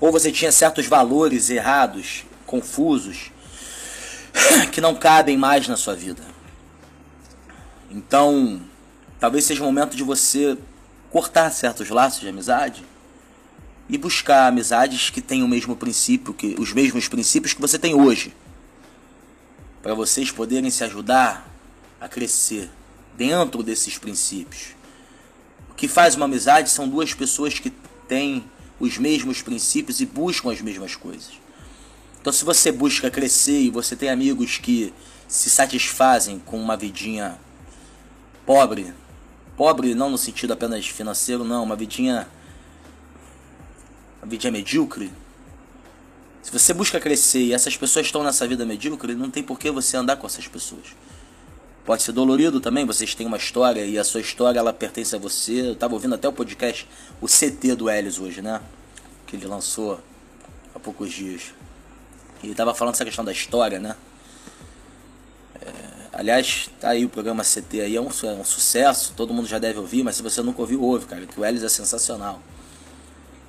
Ou 0.00 0.10
você 0.10 0.32
tinha 0.32 0.50
certos 0.50 0.86
valores 0.86 1.50
errados, 1.50 2.24
confusos, 2.46 3.30
que 4.72 4.80
não 4.80 4.94
cabem 4.94 5.36
mais 5.36 5.68
na 5.68 5.76
sua 5.76 5.94
vida. 5.94 6.22
Então, 7.90 8.60
Talvez 9.20 9.44
seja 9.44 9.62
o 9.62 9.66
momento 9.66 9.96
de 9.96 10.04
você 10.04 10.56
cortar 11.10 11.50
certos 11.50 11.88
laços 11.90 12.20
de 12.20 12.28
amizade 12.28 12.84
e 13.88 13.98
buscar 13.98 14.46
amizades 14.46 15.10
que 15.10 15.20
tenham 15.20 15.46
o 15.46 15.50
mesmo 15.50 15.74
princípio, 15.74 16.32
que 16.32 16.54
os 16.58 16.72
mesmos 16.72 17.08
princípios 17.08 17.52
que 17.52 17.60
você 17.60 17.78
tem 17.78 17.94
hoje, 17.94 18.32
para 19.82 19.94
vocês 19.94 20.30
poderem 20.30 20.70
se 20.70 20.84
ajudar 20.84 21.50
a 22.00 22.08
crescer 22.08 22.70
dentro 23.16 23.62
desses 23.62 23.98
princípios. 23.98 24.77
Que 25.78 25.88
faz 25.88 26.14
uma 26.14 26.26
amizade 26.26 26.68
são 26.68 26.86
duas 26.86 27.14
pessoas 27.14 27.58
que 27.58 27.70
têm 28.06 28.44
os 28.78 28.98
mesmos 28.98 29.40
princípios 29.40 30.02
e 30.02 30.04
buscam 30.04 30.52
as 30.52 30.60
mesmas 30.60 30.94
coisas. 30.94 31.30
Então, 32.20 32.30
se 32.30 32.44
você 32.44 32.70
busca 32.70 33.10
crescer 33.10 33.62
e 33.62 33.70
você 33.70 33.96
tem 33.96 34.10
amigos 34.10 34.58
que 34.58 34.92
se 35.26 35.48
satisfazem 35.48 36.38
com 36.44 36.60
uma 36.60 36.76
vidinha 36.76 37.38
pobre, 38.44 38.92
Pobre 39.58 39.92
não 39.92 40.08
no 40.08 40.16
sentido 40.16 40.52
apenas 40.52 40.86
financeiro, 40.86 41.42
não, 41.42 41.64
uma 41.64 41.74
vidinha. 41.74 42.28
Uma 44.22 44.30
vidinha 44.30 44.52
medíocre. 44.52 45.10
Se 46.40 46.52
você 46.52 46.72
busca 46.72 47.00
crescer 47.00 47.40
e 47.40 47.52
essas 47.52 47.76
pessoas 47.76 48.06
estão 48.06 48.22
nessa 48.22 48.46
vida 48.46 48.64
medíocre, 48.64 49.16
não 49.16 49.28
tem 49.28 49.42
por 49.42 49.58
que 49.58 49.68
você 49.68 49.96
andar 49.96 50.14
com 50.14 50.28
essas 50.28 50.46
pessoas. 50.46 50.94
Pode 51.88 52.02
ser 52.02 52.12
dolorido 52.12 52.60
também, 52.60 52.84
vocês 52.84 53.14
têm 53.14 53.26
uma 53.26 53.38
história 53.38 53.82
e 53.82 53.98
a 53.98 54.04
sua 54.04 54.20
história 54.20 54.58
ela 54.58 54.74
pertence 54.74 55.16
a 55.16 55.18
você. 55.18 55.68
Eu 55.68 55.72
estava 55.72 55.94
ouvindo 55.94 56.14
até 56.14 56.28
o 56.28 56.32
podcast, 56.34 56.86
o 57.18 57.26
CT 57.26 57.76
do 57.76 57.88
Helios 57.88 58.18
hoje, 58.18 58.42
né? 58.42 58.60
Que 59.26 59.36
ele 59.36 59.46
lançou 59.46 59.98
há 60.74 60.78
poucos 60.78 61.10
dias. 61.10 61.44
E 62.42 62.44
ele 62.44 62.52
estava 62.52 62.74
falando 62.74 62.92
essa 62.92 63.06
questão 63.06 63.24
da 63.24 63.32
história, 63.32 63.78
né? 63.78 63.96
Aliás, 66.12 66.68
tá 66.78 66.90
aí 66.90 67.06
o 67.06 67.08
programa 67.08 67.42
CT 67.42 67.80
aí, 67.80 67.96
é 67.96 68.00
um, 68.02 68.10
é 68.22 68.32
um, 68.34 68.44
sucesso, 68.44 69.14
todo 69.16 69.32
mundo 69.32 69.48
já 69.48 69.58
deve 69.58 69.78
ouvir, 69.78 70.02
mas 70.02 70.16
se 70.16 70.22
você 70.22 70.42
nunca 70.42 70.60
ouviu, 70.60 70.82
ouve, 70.82 71.06
cara, 71.06 71.24
que 71.24 71.40
o 71.40 71.42
Elis 71.42 71.62
é 71.62 71.70
sensacional. 71.70 72.42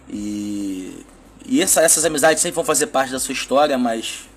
E, 0.09 1.05
e 1.45 1.61
essa, 1.61 1.81
essas 1.81 2.05
amizades 2.05 2.41
sempre 2.41 2.55
vão 2.55 2.63
fazer 2.63 2.87
parte 2.87 3.11
da 3.11 3.19
sua 3.19 3.33
história, 3.33 3.77
mas 3.77 4.29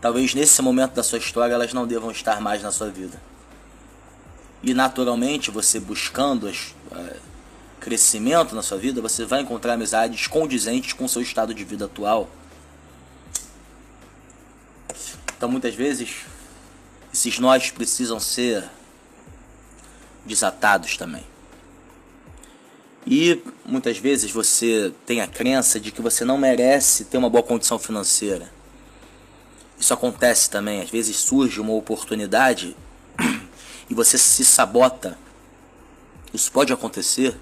talvez 0.00 0.32
nesse 0.32 0.62
momento 0.62 0.94
da 0.94 1.02
sua 1.02 1.18
história 1.18 1.52
elas 1.52 1.74
não 1.74 1.86
devam 1.86 2.10
estar 2.10 2.40
mais 2.40 2.62
na 2.62 2.72
sua 2.72 2.88
vida. 2.88 3.20
E 4.62 4.72
naturalmente, 4.72 5.50
você 5.50 5.80
buscando 5.80 6.46
as, 6.46 6.74
uh, 6.92 7.16
crescimento 7.82 8.54
na 8.54 8.62
sua 8.62 8.78
vida, 8.78 9.02
você 9.02 9.24
vai 9.24 9.40
encontrar 9.42 9.74
amizades 9.74 10.28
condizentes 10.28 10.92
com 10.92 11.04
o 11.04 11.08
seu 11.08 11.20
estado 11.20 11.52
de 11.52 11.64
vida 11.64 11.86
atual. 11.86 12.30
Então 15.36 15.50
muitas 15.50 15.74
vezes 15.74 16.18
esses 17.12 17.40
nós 17.40 17.72
precisam 17.72 18.20
ser 18.20 18.64
desatados 20.24 20.96
também. 20.96 21.24
E 23.04 23.42
muitas 23.66 23.98
vezes 23.98 24.30
você 24.30 24.92
tem 25.04 25.20
a 25.20 25.26
crença 25.26 25.80
de 25.80 25.90
que 25.90 26.00
você 26.00 26.24
não 26.24 26.38
merece 26.38 27.06
ter 27.06 27.18
uma 27.18 27.28
boa 27.28 27.42
condição 27.42 27.80
financeira. 27.80 28.48
Isso 29.76 29.92
acontece 29.92 30.48
também, 30.48 30.80
às 30.80 30.88
vezes 30.88 31.16
surge 31.16 31.60
uma 31.60 31.72
oportunidade 31.72 32.76
e 33.92 33.94
você 33.94 34.16
se 34.16 34.42
sabota. 34.42 35.18
Isso 36.32 36.50
pode 36.50 36.72
acontecer. 36.72 37.36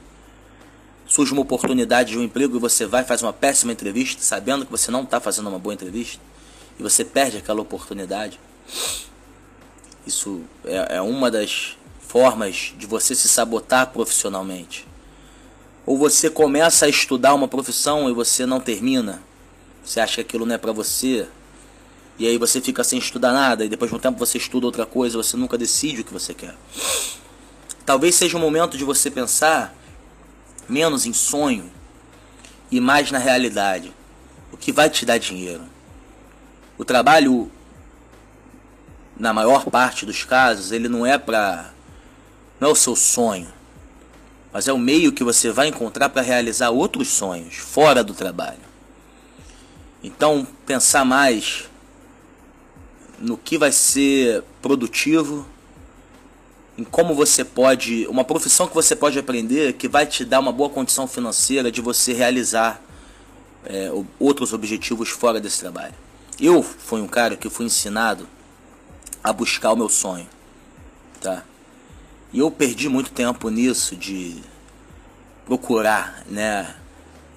Surge 1.06 1.32
uma 1.32 1.42
oportunidade 1.42 2.10
de 2.10 2.18
um 2.18 2.24
emprego 2.24 2.56
e 2.56 2.60
você 2.60 2.86
vai 2.86 3.04
faz 3.04 3.22
uma 3.22 3.32
péssima 3.32 3.70
entrevista, 3.70 4.20
sabendo 4.20 4.66
que 4.66 4.72
você 4.72 4.90
não 4.90 5.04
está 5.04 5.20
fazendo 5.20 5.48
uma 5.48 5.60
boa 5.60 5.72
entrevista, 5.72 6.20
e 6.76 6.82
você 6.82 7.04
perde 7.04 7.36
aquela 7.36 7.60
oportunidade. 7.60 8.40
Isso 10.04 10.42
é, 10.64 10.96
é 10.96 11.00
uma 11.00 11.30
das 11.30 11.76
formas 12.00 12.74
de 12.76 12.84
você 12.84 13.14
se 13.14 13.28
sabotar 13.28 13.92
profissionalmente. 13.92 14.88
Ou 15.86 15.96
você 15.96 16.28
começa 16.28 16.84
a 16.84 16.88
estudar 16.88 17.32
uma 17.32 17.46
profissão 17.46 18.10
e 18.10 18.12
você 18.12 18.44
não 18.44 18.58
termina. 18.58 19.22
Você 19.84 20.00
acha 20.00 20.16
que 20.16 20.20
aquilo 20.22 20.44
não 20.44 20.56
é 20.56 20.58
para 20.58 20.72
você. 20.72 21.28
E 22.20 22.26
aí 22.26 22.36
você 22.36 22.60
fica 22.60 22.84
sem 22.84 22.98
estudar 22.98 23.32
nada 23.32 23.64
e 23.64 23.68
depois 23.68 23.90
de 23.90 23.96
um 23.96 23.98
tempo 23.98 24.18
você 24.18 24.36
estuda 24.36 24.66
outra 24.66 24.84
coisa, 24.84 25.16
você 25.16 25.38
nunca 25.38 25.56
decide 25.56 26.02
o 26.02 26.04
que 26.04 26.12
você 26.12 26.34
quer. 26.34 26.54
Talvez 27.86 28.14
seja 28.14 28.36
o 28.36 28.40
momento 28.40 28.76
de 28.76 28.84
você 28.84 29.10
pensar 29.10 29.74
menos 30.68 31.06
em 31.06 31.14
sonho 31.14 31.72
e 32.70 32.78
mais 32.78 33.10
na 33.10 33.16
realidade. 33.16 33.90
O 34.52 34.58
que 34.58 34.70
vai 34.70 34.90
te 34.90 35.06
dar 35.06 35.16
dinheiro? 35.16 35.62
O 36.76 36.84
trabalho 36.84 37.50
na 39.18 39.32
maior 39.32 39.64
parte 39.70 40.04
dos 40.04 40.22
casos, 40.22 40.72
ele 40.72 40.90
não 40.90 41.06
é 41.06 41.16
para 41.16 41.72
não 42.60 42.68
é 42.68 42.72
o 42.72 42.76
seu 42.76 42.94
sonho, 42.94 43.48
mas 44.52 44.68
é 44.68 44.72
o 44.74 44.78
meio 44.78 45.10
que 45.10 45.24
você 45.24 45.50
vai 45.50 45.68
encontrar 45.68 46.10
para 46.10 46.20
realizar 46.20 46.68
outros 46.68 47.08
sonhos 47.08 47.54
fora 47.54 48.04
do 48.04 48.12
trabalho. 48.12 48.68
Então, 50.04 50.46
pensar 50.66 51.06
mais 51.06 51.69
no 53.20 53.36
que 53.36 53.58
vai 53.58 53.70
ser 53.70 54.42
produtivo, 54.62 55.46
em 56.78 56.84
como 56.84 57.14
você 57.14 57.44
pode, 57.44 58.06
uma 58.08 58.24
profissão 58.24 58.66
que 58.66 58.74
você 58.74 58.96
pode 58.96 59.18
aprender 59.18 59.74
que 59.74 59.86
vai 59.86 60.06
te 60.06 60.24
dar 60.24 60.40
uma 60.40 60.50
boa 60.50 60.70
condição 60.70 61.06
financeira 61.06 61.70
de 61.70 61.82
você 61.82 62.14
realizar 62.14 62.82
é, 63.66 63.90
outros 64.18 64.54
objetivos 64.54 65.10
fora 65.10 65.38
desse 65.38 65.60
trabalho. 65.60 65.94
Eu 66.40 66.62
fui 66.62 67.02
um 67.02 67.06
cara 67.06 67.36
que 67.36 67.50
fui 67.50 67.66
ensinado 67.66 68.26
a 69.22 69.30
buscar 69.30 69.72
o 69.72 69.76
meu 69.76 69.90
sonho, 69.90 70.26
tá? 71.20 71.44
E 72.32 72.38
eu 72.38 72.50
perdi 72.50 72.88
muito 72.88 73.10
tempo 73.10 73.50
nisso 73.50 73.94
de 73.94 74.40
procurar, 75.44 76.24
né, 76.26 76.74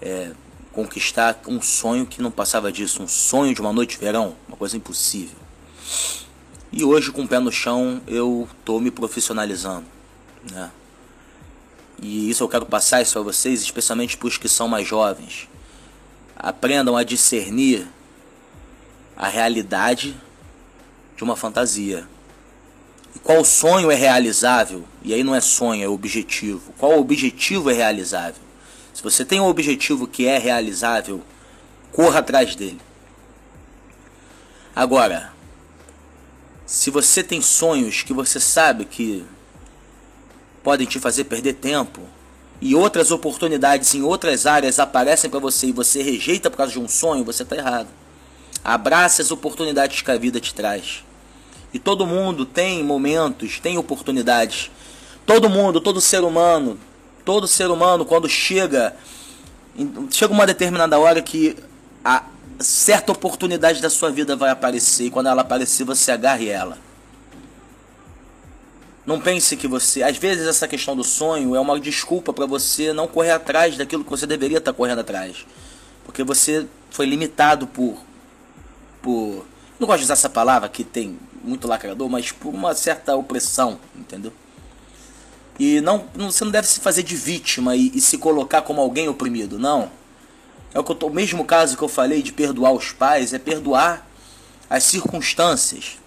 é, 0.02 0.32
conquistar 0.72 1.41
um 1.48 1.62
sonho 1.62 2.06
que 2.06 2.22
não 2.22 2.32
passava 2.32 2.72
disso, 2.72 3.04
um 3.04 3.08
sonho 3.08 3.54
de 3.54 3.60
uma 3.60 3.74
noite 3.74 3.98
de 3.98 3.98
verão, 3.98 4.36
uma 4.48 4.56
coisa 4.56 4.78
impossível. 4.78 5.42
E 6.71 6.84
hoje, 6.84 7.12
com 7.12 7.23
o 7.23 7.27
pé 7.27 7.39
no 7.39 7.51
chão, 7.51 8.01
eu 8.08 8.47
tô 8.65 8.79
me 8.79 8.89
profissionalizando, 8.89 9.86
né? 10.51 10.71
E 12.01 12.29
isso 12.29 12.43
eu 12.43 12.49
quero 12.49 12.65
passar 12.65 13.01
isso 13.01 13.13
para 13.13 13.21
vocês, 13.21 13.62
especialmente 13.62 14.17
para 14.17 14.27
os 14.27 14.38
que 14.38 14.49
são 14.49 14.67
mais 14.67 14.88
jovens. 14.88 15.47
Aprendam 16.36 16.97
a 16.97 17.03
discernir 17.03 17.88
a 19.15 19.27
realidade 19.27 20.15
de 21.15 21.23
uma 21.23 21.36
fantasia. 21.36 22.08
E 23.15 23.19
qual 23.19 23.45
sonho 23.45 23.91
é 23.91 23.95
realizável? 23.95 24.84
E 25.03 25.13
aí 25.13 25.23
não 25.23 25.36
é 25.36 25.41
sonho, 25.41 25.84
é 25.84 25.88
objetivo. 25.88 26.73
Qual 26.77 26.99
objetivo 26.99 27.69
é 27.69 27.73
realizável? 27.73 28.41
Se 28.93 29.01
você 29.03 29.23
tem 29.23 29.39
um 29.39 29.47
objetivo 29.47 30.08
que 30.08 30.25
é 30.25 30.38
realizável, 30.38 31.21
corra 31.91 32.19
atrás 32.19 32.56
dele. 32.56 32.82
Agora, 34.75 35.32
se 36.73 36.89
você 36.89 37.21
tem 37.21 37.39
sonhos 37.39 38.01
que 38.01 38.12
você 38.13 38.39
sabe 38.39 38.86
que 38.86 39.23
podem 40.63 40.88
te 40.88 40.99
fazer 40.99 41.25
perder 41.25 41.53
tempo 41.53 42.01
e 42.59 42.73
outras 42.73 43.12
oportunidades 43.12 43.93
em 43.93 44.01
outras 44.01 44.47
áreas 44.47 44.79
aparecem 44.79 45.29
para 45.29 45.39
você 45.39 45.67
e 45.67 45.71
você 45.71 46.01
rejeita 46.01 46.49
por 46.49 46.57
causa 46.57 46.71
de 46.71 46.79
um 46.79 46.88
sonho, 46.88 47.23
você 47.23 47.43
está 47.43 47.55
errado. 47.55 47.89
Abrace 48.63 49.21
as 49.21 49.29
oportunidades 49.29 50.01
que 50.01 50.09
a 50.09 50.17
vida 50.17 50.39
te 50.39 50.51
traz. 50.51 51.03
E 51.71 51.77
todo 51.77 52.07
mundo 52.07 52.43
tem 52.43 52.83
momentos, 52.83 53.59
tem 53.59 53.77
oportunidades. 53.77 54.71
Todo 55.27 55.47
mundo, 55.51 55.79
todo 55.79 56.01
ser 56.01 56.23
humano, 56.23 56.79
todo 57.23 57.47
ser 57.47 57.69
humano 57.69 58.03
quando 58.03 58.27
chega 58.27 58.95
chega 60.09 60.33
uma 60.33 60.47
determinada 60.47 60.97
hora 60.97 61.21
que 61.21 61.55
a 62.03 62.23
certa 62.60 63.12
oportunidade 63.12 63.82
da 63.82 63.89
sua 63.89 64.12
vida 64.12 64.36
vai 64.36 64.50
aparecer 64.50 65.06
e 65.06 65.10
quando 65.10 65.28
ela 65.28 65.42
aparecer 65.42 65.84
você 65.84 66.12
agarre 66.12 66.48
ela. 66.48 66.78
Não 69.06 69.20
pense 69.20 69.58
que 69.58 69.68
você. 69.68 70.02
Às 70.02 70.18
vezes 70.18 70.48
essa 70.48 70.68
questão 70.68 70.96
do 70.96 71.04
sonho 71.04 71.56
é 71.56 71.60
uma 71.60 71.80
desculpa 71.80 72.32
para 72.32 72.46
você 72.46 72.94
não 72.94 73.08
correr 73.08 73.32
atrás 73.32 73.76
daquilo 73.76 74.04
que 74.04 74.10
você 74.10 74.26
deveria 74.26 74.60
estar 74.60 74.72
tá 74.72 74.78
correndo 74.78 75.00
atrás. 75.00 75.46
Porque 76.06 76.24
você 76.24 76.66
foi 76.89 77.06
limitado 77.06 77.68
por. 77.68 77.98
por. 79.02 79.46
Não 79.78 79.88
gosto 79.88 80.00
de 80.00 80.06
usar 80.06 80.13
essa 80.13 80.30
palavra 80.30 80.70
que 80.70 80.84
tem 80.84 81.20
muito 81.44 81.68
lacrador, 81.68 82.08
mas 82.08 82.32
por 82.32 82.54
uma 82.54 82.74
certa 82.74 83.16
opressão, 83.16 83.78
entendeu? 83.94 84.32
E 85.60 85.82
não, 85.82 86.06
você 86.16 86.46
não 86.46 86.52
deve 86.52 86.68
se 86.68 86.80
fazer 86.80 87.04
de 87.04 87.16
vítima 87.16 87.76
e, 87.76 87.92
e 87.94 88.00
se 88.00 88.18
colocar 88.18 88.62
como 88.62 88.80
alguém 88.80 89.10
oprimido, 89.10 89.60
não. 89.60 89.92
É 90.73 90.79
o, 90.79 90.83
que 90.83 90.91
eu 90.91 90.95
tô, 90.95 91.07
o 91.07 91.13
mesmo 91.13 91.45
caso 91.45 91.77
que 91.77 91.83
eu 91.83 91.88
falei 91.88 92.21
de 92.21 92.31
perdoar 92.31 92.71
os 92.71 92.91
pais, 92.91 93.33
é 93.33 93.39
perdoar 93.39 94.07
as 94.69 94.83
circunstâncias. 94.83 95.97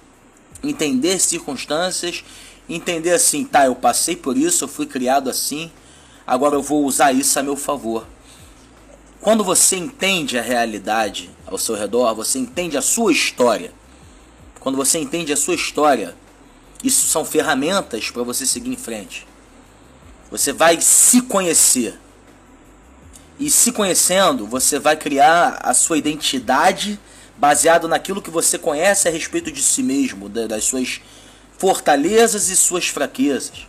Entender 0.63 1.19
circunstâncias 1.21 2.25
entender 2.69 3.13
assim, 3.13 3.45
tá, 3.45 3.67
eu 3.67 3.75
passei 3.75 4.17
por 4.17 4.37
isso, 4.37 4.65
eu 4.65 4.69
fui 4.69 4.87
criado 4.87 5.31
assim, 5.31 5.71
agora 6.27 6.57
eu 6.57 6.63
vou 6.63 6.85
usar 6.85 7.13
isso 7.13 7.39
a 7.39 7.43
meu 7.43 7.57
favor. 7.57 8.07
Quando 9.21 9.45
você 9.45 9.77
entende 9.77 10.39
a 10.39 10.43
realidade 10.43 11.31
ao 11.47 11.59
seu 11.59 11.75
redor, 11.75 12.15
você 12.15 12.39
entende 12.39 12.77
a 12.77 12.83
sua 12.83 13.13
história. 13.13 13.73
Quando 14.61 14.77
você 14.77 14.99
entende 14.99 15.33
a 15.33 15.37
sua 15.37 15.55
história, 15.55 16.15
isso 16.83 17.07
são 17.09 17.25
ferramentas 17.25 18.11
para 18.11 18.23
você 18.23 18.45
seguir 18.45 18.71
em 18.71 18.77
frente. 18.77 19.27
Você 20.31 20.53
vai 20.53 20.81
se 20.81 21.23
conhecer. 21.23 21.99
E 23.39 23.51
se 23.51 23.73
conhecendo, 23.73 24.47
você 24.47 24.79
vai 24.79 24.97
criar 24.97 25.59
a 25.63 25.75
sua 25.75 25.99
identidade 25.99 26.99
baseado 27.37 27.87
naquilo 27.87 28.23
que 28.23 28.31
você 28.31 28.59
conhece 28.59 29.09
a 29.09 29.11
respeito 29.11 29.53
de 29.53 29.63
si 29.63 29.83
mesmo, 29.83 30.29
das 30.29 30.65
suas 30.65 31.01
fortalezas 31.59 32.49
e 32.49 32.57
suas 32.57 32.89
fraquezas. 32.89 33.67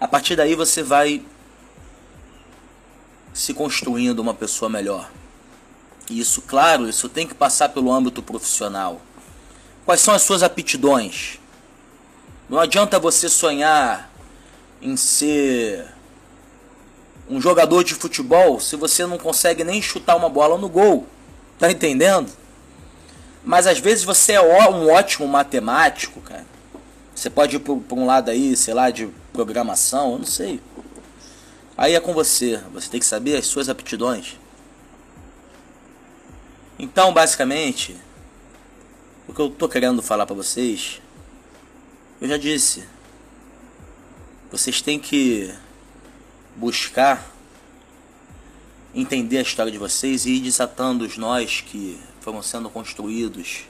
A 0.00 0.06
partir 0.06 0.36
daí 0.36 0.54
você 0.54 0.82
vai 0.82 1.22
se 3.34 3.52
construindo 3.54 4.20
uma 4.20 4.34
pessoa 4.34 4.68
melhor. 4.68 5.10
E 6.08 6.18
isso, 6.18 6.42
claro, 6.42 6.88
isso 6.88 7.08
tem 7.08 7.26
que 7.26 7.34
passar 7.34 7.68
pelo 7.68 7.92
âmbito 7.92 8.22
profissional. 8.22 9.00
Quais 9.84 10.00
são 10.00 10.14
as 10.14 10.22
suas 10.22 10.42
aptidões? 10.42 11.38
Não 12.48 12.58
adianta 12.58 12.98
você 12.98 13.28
sonhar 13.28 14.10
em 14.80 14.96
ser 14.96 15.86
um 17.30 17.40
jogador 17.40 17.84
de 17.84 17.94
futebol 17.94 18.58
se 18.58 18.74
você 18.74 19.06
não 19.06 19.16
consegue 19.16 19.62
nem 19.62 19.80
chutar 19.80 20.16
uma 20.16 20.28
bola 20.28 20.58
no 20.58 20.68
gol. 20.68 21.06
Tá 21.58 21.70
entendendo? 21.70 22.30
Mas 23.44 23.66
às 23.66 23.78
vezes 23.78 24.02
você 24.02 24.32
é 24.32 24.40
um 24.42 24.90
ótimo 24.90 25.28
matemático, 25.28 26.20
cara. 26.20 26.44
Você 27.14 27.30
pode 27.30 27.56
ir 27.56 27.58
por, 27.60 27.82
um 27.92 28.06
lado 28.06 28.30
aí, 28.30 28.56
sei 28.56 28.74
lá, 28.74 28.90
de 28.90 29.08
programação, 29.32 30.12
eu 30.12 30.18
não 30.18 30.26
sei. 30.26 30.60
Aí 31.76 31.94
é 31.94 32.00
com 32.00 32.12
você. 32.12 32.60
Você 32.72 32.90
tem 32.90 32.98
que 32.98 33.06
saber 33.06 33.36
as 33.36 33.46
suas 33.46 33.68
aptidões. 33.68 34.38
Então, 36.78 37.12
basicamente, 37.12 37.96
o 39.28 39.32
que 39.32 39.40
eu 39.40 39.50
tô 39.50 39.68
querendo 39.68 40.02
falar 40.02 40.26
para 40.26 40.34
vocês, 40.34 41.00
eu 42.20 42.28
já 42.28 42.36
disse. 42.36 42.84
Vocês 44.50 44.80
têm 44.82 44.98
que 44.98 45.54
buscar 46.56 47.30
entender 48.94 49.38
a 49.38 49.42
história 49.42 49.70
de 49.70 49.78
vocês 49.78 50.26
e 50.26 50.32
ir 50.32 50.40
desatando 50.40 51.04
os 51.04 51.16
nós 51.16 51.60
que 51.60 51.98
foram 52.20 52.42
sendo 52.42 52.68
construídos 52.68 53.64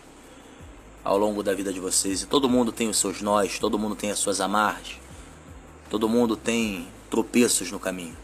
ao 1.05 1.19
longo 1.19 1.43
da 1.43 1.55
vida 1.55 1.73
de 1.73 1.81
vocês. 1.81 2.23
E 2.23 2.27
todo 2.27 2.49
mundo 2.49 2.73
tem 2.73 2.89
os 2.89 2.99
seus 2.99 3.21
nós, 3.21 3.59
todo 3.59 3.79
mundo 3.79 3.95
tem 3.95 4.11
as 4.11 4.19
suas 4.19 4.41
amarras, 4.41 4.97
todo 5.89 6.09
mundo 6.09 6.37
tem 6.37 6.89
tropeços 7.11 7.71
no 7.71 7.79
caminho. 7.79 8.17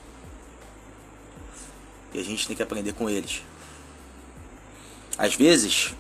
E 2.15 2.19
a 2.19 2.23
gente 2.23 2.47
tem 2.47 2.57
que 2.57 2.63
aprender 2.63 2.95
com 2.95 3.11
eles. 3.11 3.43
Às 5.19 5.35
vezes, 5.35 5.95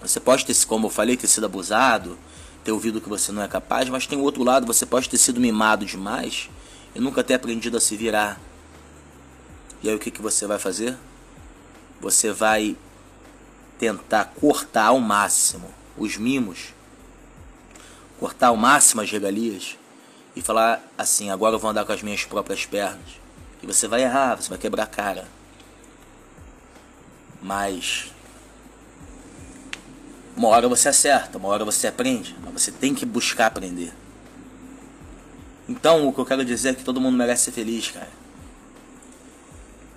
você 0.00 0.20
pode 0.20 0.44
ter, 0.44 0.56
como 0.66 0.86
eu 0.86 0.90
falei, 0.90 1.16
ter 1.16 1.26
sido 1.26 1.46
abusado, 1.46 2.18
ter 2.64 2.72
ouvido 2.72 3.00
que 3.00 3.08
você 3.08 3.32
não 3.32 3.42
é 3.42 3.48
capaz, 3.48 3.88
mas 3.88 4.06
tem 4.06 4.18
o 4.18 4.22
outro 4.22 4.42
lado, 4.42 4.66
você 4.66 4.86
pode 4.86 5.08
ter 5.08 5.18
sido 5.18 5.40
mimado 5.40 5.84
demais 5.84 6.48
e 6.98 7.00
nunca 7.00 7.22
ter 7.22 7.34
aprendido 7.34 7.76
a 7.76 7.80
se 7.80 7.96
virar. 7.96 8.40
E 9.80 9.88
aí 9.88 9.94
o 9.94 10.00
que, 10.00 10.10
que 10.10 10.20
você 10.20 10.48
vai 10.48 10.58
fazer? 10.58 10.98
Você 12.00 12.32
vai 12.32 12.76
tentar 13.78 14.24
cortar 14.40 14.86
ao 14.86 14.98
máximo 14.98 15.72
os 15.96 16.16
mimos, 16.16 16.74
cortar 18.18 18.48
ao 18.48 18.56
máximo 18.56 19.00
as 19.00 19.10
regalias 19.12 19.78
e 20.34 20.42
falar 20.42 20.84
assim: 20.98 21.30
agora 21.30 21.54
eu 21.54 21.60
vou 21.60 21.70
andar 21.70 21.84
com 21.84 21.92
as 21.92 22.02
minhas 22.02 22.24
próprias 22.24 22.66
pernas. 22.66 23.20
E 23.62 23.66
você 23.66 23.86
vai 23.86 24.02
errar, 24.02 24.34
você 24.34 24.48
vai 24.48 24.58
quebrar 24.58 24.82
a 24.82 24.86
cara. 24.86 25.28
Mas 27.40 28.12
uma 30.36 30.48
hora 30.48 30.68
você 30.68 30.88
acerta, 30.88 31.38
uma 31.38 31.48
hora 31.48 31.64
você 31.64 31.86
aprende, 31.86 32.34
mas 32.42 32.60
você 32.60 32.72
tem 32.72 32.92
que 32.92 33.06
buscar 33.06 33.46
aprender. 33.46 33.92
Então, 35.68 36.08
o 36.08 36.12
que 36.12 36.18
eu 36.18 36.24
quero 36.24 36.44
dizer 36.44 36.70
é 36.70 36.74
que 36.74 36.82
todo 36.82 37.00
mundo 37.00 37.16
merece 37.16 37.44
ser 37.44 37.52
feliz, 37.52 37.90
cara. 37.90 38.08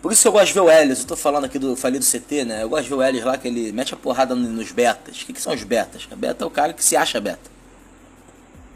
Por 0.02 0.12
isso 0.12 0.28
eu 0.28 0.32
gosto 0.32 0.48
de 0.48 0.54
ver 0.54 0.60
o 0.62 0.70
Elias. 0.70 1.02
Eu 1.02 1.08
tô 1.08 1.16
falando 1.16 1.46
aqui 1.46 1.60
do. 1.60 1.76
Falei 1.76 2.00
do 2.00 2.06
CT, 2.06 2.44
né? 2.44 2.64
Eu 2.64 2.70
gosto 2.70 2.84
de 2.84 2.90
ver 2.90 2.96
o 2.96 3.04
Elias 3.04 3.24
lá 3.24 3.38
que 3.38 3.48
ele 3.48 3.72
mete 3.72 3.94
a 3.94 3.98
porrada 3.98 4.34
nos 4.36 4.72
betas. 4.72 5.22
O 5.22 5.26
que, 5.26 5.34
que 5.34 5.42
são 5.42 5.54
os 5.54 5.64
betas? 5.64 6.08
A 6.12 6.16
beta 6.16 6.44
é 6.44 6.48
o 6.48 6.50
cara 6.50 6.74
que 6.74 6.84
se 6.84 6.96
acha 6.96 7.22
beta. 7.22 7.52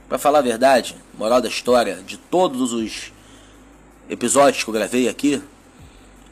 Pra 0.08 0.20
falar 0.20 0.40
a 0.40 0.44
verdade, 0.44 0.96
moral 1.18 1.42
da 1.42 1.50
história, 1.50 1.96
de 2.06 2.16
todos 2.16 2.72
os 2.72 3.12
episódios 4.08 4.64
que 4.64 4.70
eu 4.70 4.74
gravei 4.74 5.10
aqui, 5.10 5.42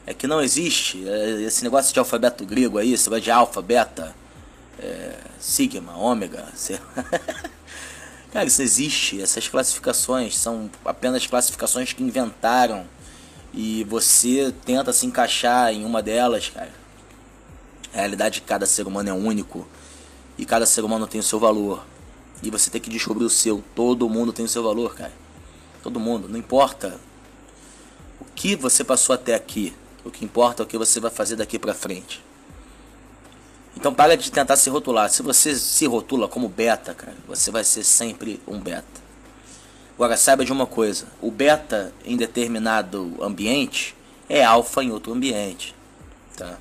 é 0.06 0.14
que 0.14 0.28
não 0.28 0.40
existe 0.40 1.06
é, 1.08 1.42
esse 1.42 1.64
negócio 1.64 1.92
de 1.92 1.98
alfabeto 1.98 2.46
grego 2.46 2.78
aí, 2.78 2.92
esse 2.92 3.06
negócio 3.06 3.24
de 3.24 3.30
alfa, 3.32 3.60
beta, 3.60 4.14
é, 4.78 5.16
sigma, 5.40 5.96
ômega. 5.96 6.46
Cara, 8.34 8.46
isso 8.46 8.62
existe. 8.62 9.22
Essas 9.22 9.46
classificações 9.46 10.36
são 10.36 10.68
apenas 10.84 11.24
classificações 11.24 11.92
que 11.92 12.02
inventaram 12.02 12.84
e 13.52 13.84
você 13.84 14.52
tenta 14.64 14.92
se 14.92 15.06
encaixar 15.06 15.72
em 15.72 15.84
uma 15.84 16.02
delas, 16.02 16.48
cara. 16.48 16.72
A 17.94 17.98
realidade 17.98 18.40
de 18.40 18.40
cada 18.40 18.66
ser 18.66 18.88
humano 18.88 19.08
é 19.08 19.12
único 19.12 19.68
e 20.36 20.44
cada 20.44 20.66
ser 20.66 20.82
humano 20.82 21.06
tem 21.06 21.20
o 21.20 21.22
seu 21.22 21.38
valor. 21.38 21.86
E 22.42 22.50
você 22.50 22.70
tem 22.70 22.80
que 22.80 22.90
descobrir 22.90 23.24
o 23.24 23.30
seu. 23.30 23.62
Todo 23.72 24.08
mundo 24.08 24.32
tem 24.32 24.44
o 24.44 24.48
seu 24.48 24.64
valor, 24.64 24.96
cara. 24.96 25.12
Todo 25.80 26.00
mundo, 26.00 26.28
não 26.28 26.36
importa 26.36 26.98
o 28.20 28.24
que 28.34 28.56
você 28.56 28.82
passou 28.82 29.14
até 29.14 29.36
aqui. 29.36 29.72
O 30.04 30.10
que 30.10 30.24
importa 30.24 30.60
é 30.60 30.64
o 30.64 30.66
que 30.66 30.76
você 30.76 30.98
vai 30.98 31.12
fazer 31.12 31.36
daqui 31.36 31.56
para 31.56 31.72
frente. 31.72 32.20
Então 33.76 33.92
para 33.92 34.16
de 34.16 34.30
tentar 34.30 34.56
se 34.56 34.70
rotular. 34.70 35.10
Se 35.10 35.22
você 35.22 35.54
se 35.56 35.86
rotula 35.86 36.28
como 36.28 36.48
beta, 36.48 36.94
cara, 36.94 37.16
você 37.26 37.50
vai 37.50 37.64
ser 37.64 37.84
sempre 37.84 38.40
um 38.46 38.58
beta. 38.58 39.04
Agora 39.94 40.16
saiba 40.16 40.44
de 40.44 40.52
uma 40.52 40.66
coisa: 40.66 41.06
o 41.20 41.30
beta 41.30 41.92
em 42.04 42.16
determinado 42.16 43.16
ambiente 43.20 43.94
é 44.28 44.44
alfa 44.44 44.82
em 44.82 44.90
outro 44.90 45.12
ambiente. 45.12 45.74
Tá? 46.36 46.58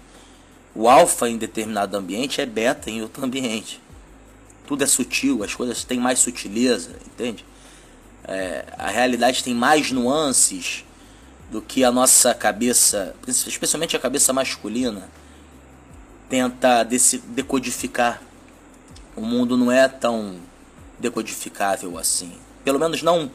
O 0.75 0.89
alfa 0.89 1.29
em 1.29 1.37
determinado 1.37 1.95
ambiente 1.95 2.41
é 2.41 2.45
beta 2.45 2.89
em 2.89 3.01
outro 3.01 3.23
ambiente. 3.23 3.79
Tudo 4.65 4.83
é 4.83 4.87
sutil, 4.87 5.43
as 5.43 5.53
coisas 5.53 5.83
têm 5.83 5.99
mais 5.99 6.19
sutileza, 6.19 6.91
entende? 7.05 7.45
É, 8.23 8.65
a 8.77 8.89
realidade 8.89 9.43
tem 9.43 9.53
mais 9.53 9.91
nuances 9.91 10.85
do 11.51 11.61
que 11.61 11.83
a 11.83 11.91
nossa 11.91 12.33
cabeça, 12.33 13.13
especialmente 13.27 13.95
a 13.95 13.99
cabeça 13.99 14.31
masculina, 14.31 15.09
tenta 16.33 16.83
decodificar. 16.83 18.19
O 19.15 19.21
mundo 19.21 19.55
não 19.55 19.71
é 19.71 19.87
tão 19.87 20.37
decodificável 20.97 21.95
assim. 21.95 22.33
Pelo 22.63 22.79
menos 22.79 23.03
não 23.03 23.29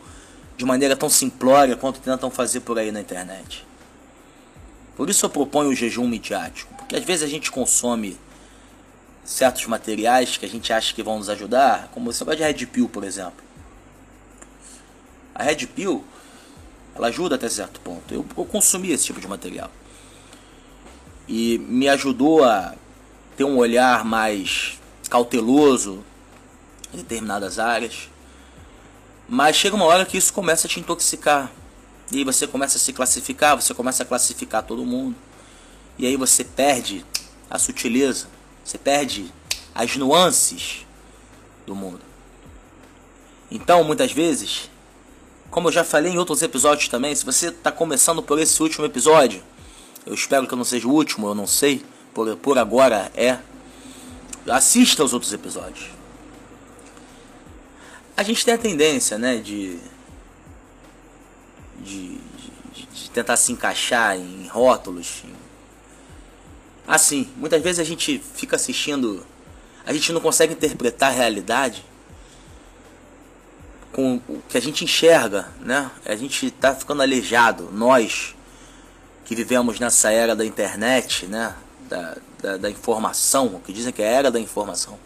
de 0.56 0.64
maneira 0.64 0.96
tão 0.96 1.08
simplória 1.08 1.76
quanto 1.76 2.00
tentam 2.00 2.28
fazer 2.28 2.58
por 2.58 2.76
aí 2.76 2.90
na 2.90 3.00
internet. 3.00 3.64
Por 4.96 5.08
isso 5.08 5.24
eu 5.24 5.30
proponho 5.30 5.70
o 5.70 5.74
jejum 5.76 6.08
midiático, 6.08 6.74
porque 6.74 6.96
às 6.96 7.04
vezes 7.04 7.22
a 7.22 7.28
gente 7.28 7.52
consome 7.52 8.18
certos 9.24 9.64
materiais 9.66 10.36
que 10.36 10.44
a 10.44 10.48
gente 10.48 10.72
acha 10.72 10.92
que 10.92 11.00
vão 11.00 11.18
nos 11.18 11.28
ajudar, 11.28 11.92
como 11.94 12.10
esse 12.10 12.20
negócio 12.20 12.38
de 12.38 12.52
Red 12.52 12.66
Pill, 12.66 12.88
por 12.88 13.04
exemplo. 13.04 13.44
A 15.32 15.44
Red 15.44 15.68
Pill, 15.68 16.02
ela 16.96 17.06
ajuda 17.06 17.36
até 17.36 17.48
certo 17.48 17.78
ponto. 17.78 18.12
Eu, 18.12 18.26
eu 18.36 18.44
consumi 18.44 18.90
esse 18.90 19.04
tipo 19.04 19.20
de 19.20 19.28
material. 19.28 19.70
E 21.28 21.58
me 21.58 21.88
ajudou 21.88 22.42
a 22.42 22.74
ter 23.38 23.44
um 23.44 23.56
olhar 23.56 24.04
mais 24.04 24.80
cauteloso 25.08 26.04
em 26.92 26.96
determinadas 26.96 27.60
áreas. 27.60 28.10
Mas 29.28 29.54
chega 29.54 29.76
uma 29.76 29.84
hora 29.84 30.04
que 30.04 30.18
isso 30.18 30.32
começa 30.32 30.66
a 30.66 30.70
te 30.70 30.80
intoxicar. 30.80 31.48
E 32.10 32.18
aí 32.18 32.24
você 32.24 32.48
começa 32.48 32.78
a 32.78 32.80
se 32.80 32.92
classificar, 32.92 33.54
você 33.54 33.72
começa 33.72 34.02
a 34.02 34.06
classificar 34.06 34.64
todo 34.64 34.84
mundo. 34.84 35.14
E 35.96 36.04
aí 36.04 36.16
você 36.16 36.42
perde 36.42 37.06
a 37.48 37.60
sutileza, 37.60 38.26
você 38.64 38.76
perde 38.76 39.32
as 39.72 39.96
nuances 39.96 40.84
do 41.64 41.76
mundo. 41.76 42.00
Então, 43.52 43.84
muitas 43.84 44.10
vezes, 44.10 44.68
como 45.48 45.68
eu 45.68 45.72
já 45.72 45.84
falei 45.84 46.12
em 46.12 46.18
outros 46.18 46.42
episódios 46.42 46.88
também, 46.88 47.14
se 47.14 47.24
você 47.24 47.50
está 47.50 47.70
começando 47.70 48.20
por 48.20 48.36
esse 48.40 48.60
último 48.60 48.84
episódio, 48.84 49.44
eu 50.04 50.12
espero 50.12 50.44
que 50.44 50.54
eu 50.54 50.58
não 50.58 50.64
seja 50.64 50.88
o 50.88 50.92
último, 50.92 51.28
eu 51.28 51.36
não 51.36 51.46
sei, 51.46 51.84
por, 52.18 52.36
por 52.36 52.58
agora 52.58 53.12
é. 53.14 53.38
Assista 54.50 55.02
aos 55.02 55.12
outros 55.12 55.32
episódios. 55.32 55.90
A 58.16 58.24
gente 58.24 58.44
tem 58.44 58.54
a 58.54 58.58
tendência, 58.58 59.16
né, 59.16 59.36
de, 59.36 59.78
de, 61.78 62.18
de, 62.72 62.86
de 62.86 63.10
tentar 63.10 63.36
se 63.36 63.52
encaixar 63.52 64.16
em 64.16 64.48
rótulos. 64.48 65.22
Em... 65.24 65.32
Assim, 66.88 67.30
muitas 67.36 67.62
vezes 67.62 67.78
a 67.78 67.84
gente 67.84 68.20
fica 68.34 68.56
assistindo, 68.56 69.24
a 69.86 69.92
gente 69.92 70.12
não 70.12 70.20
consegue 70.20 70.54
interpretar 70.54 71.10
a 71.10 71.14
realidade 71.14 71.84
com 73.92 74.20
o 74.28 74.42
que 74.48 74.56
a 74.58 74.60
gente 74.60 74.82
enxerga, 74.82 75.52
né? 75.60 75.88
A 76.04 76.16
gente 76.16 76.46
está 76.46 76.74
ficando 76.74 77.02
aleijado, 77.02 77.70
nós 77.70 78.34
que 79.24 79.36
vivemos 79.36 79.78
nessa 79.78 80.10
era 80.10 80.34
da 80.34 80.44
internet, 80.44 81.26
né? 81.26 81.54
Da, 81.88 82.16
da, 82.42 82.56
da 82.58 82.70
informação, 82.70 83.60
que 83.64 83.72
dizem 83.72 83.92
que 83.92 84.02
é 84.02 84.08
a 84.08 84.10
era 84.10 84.30
da 84.30 84.38
informação. 84.38 84.98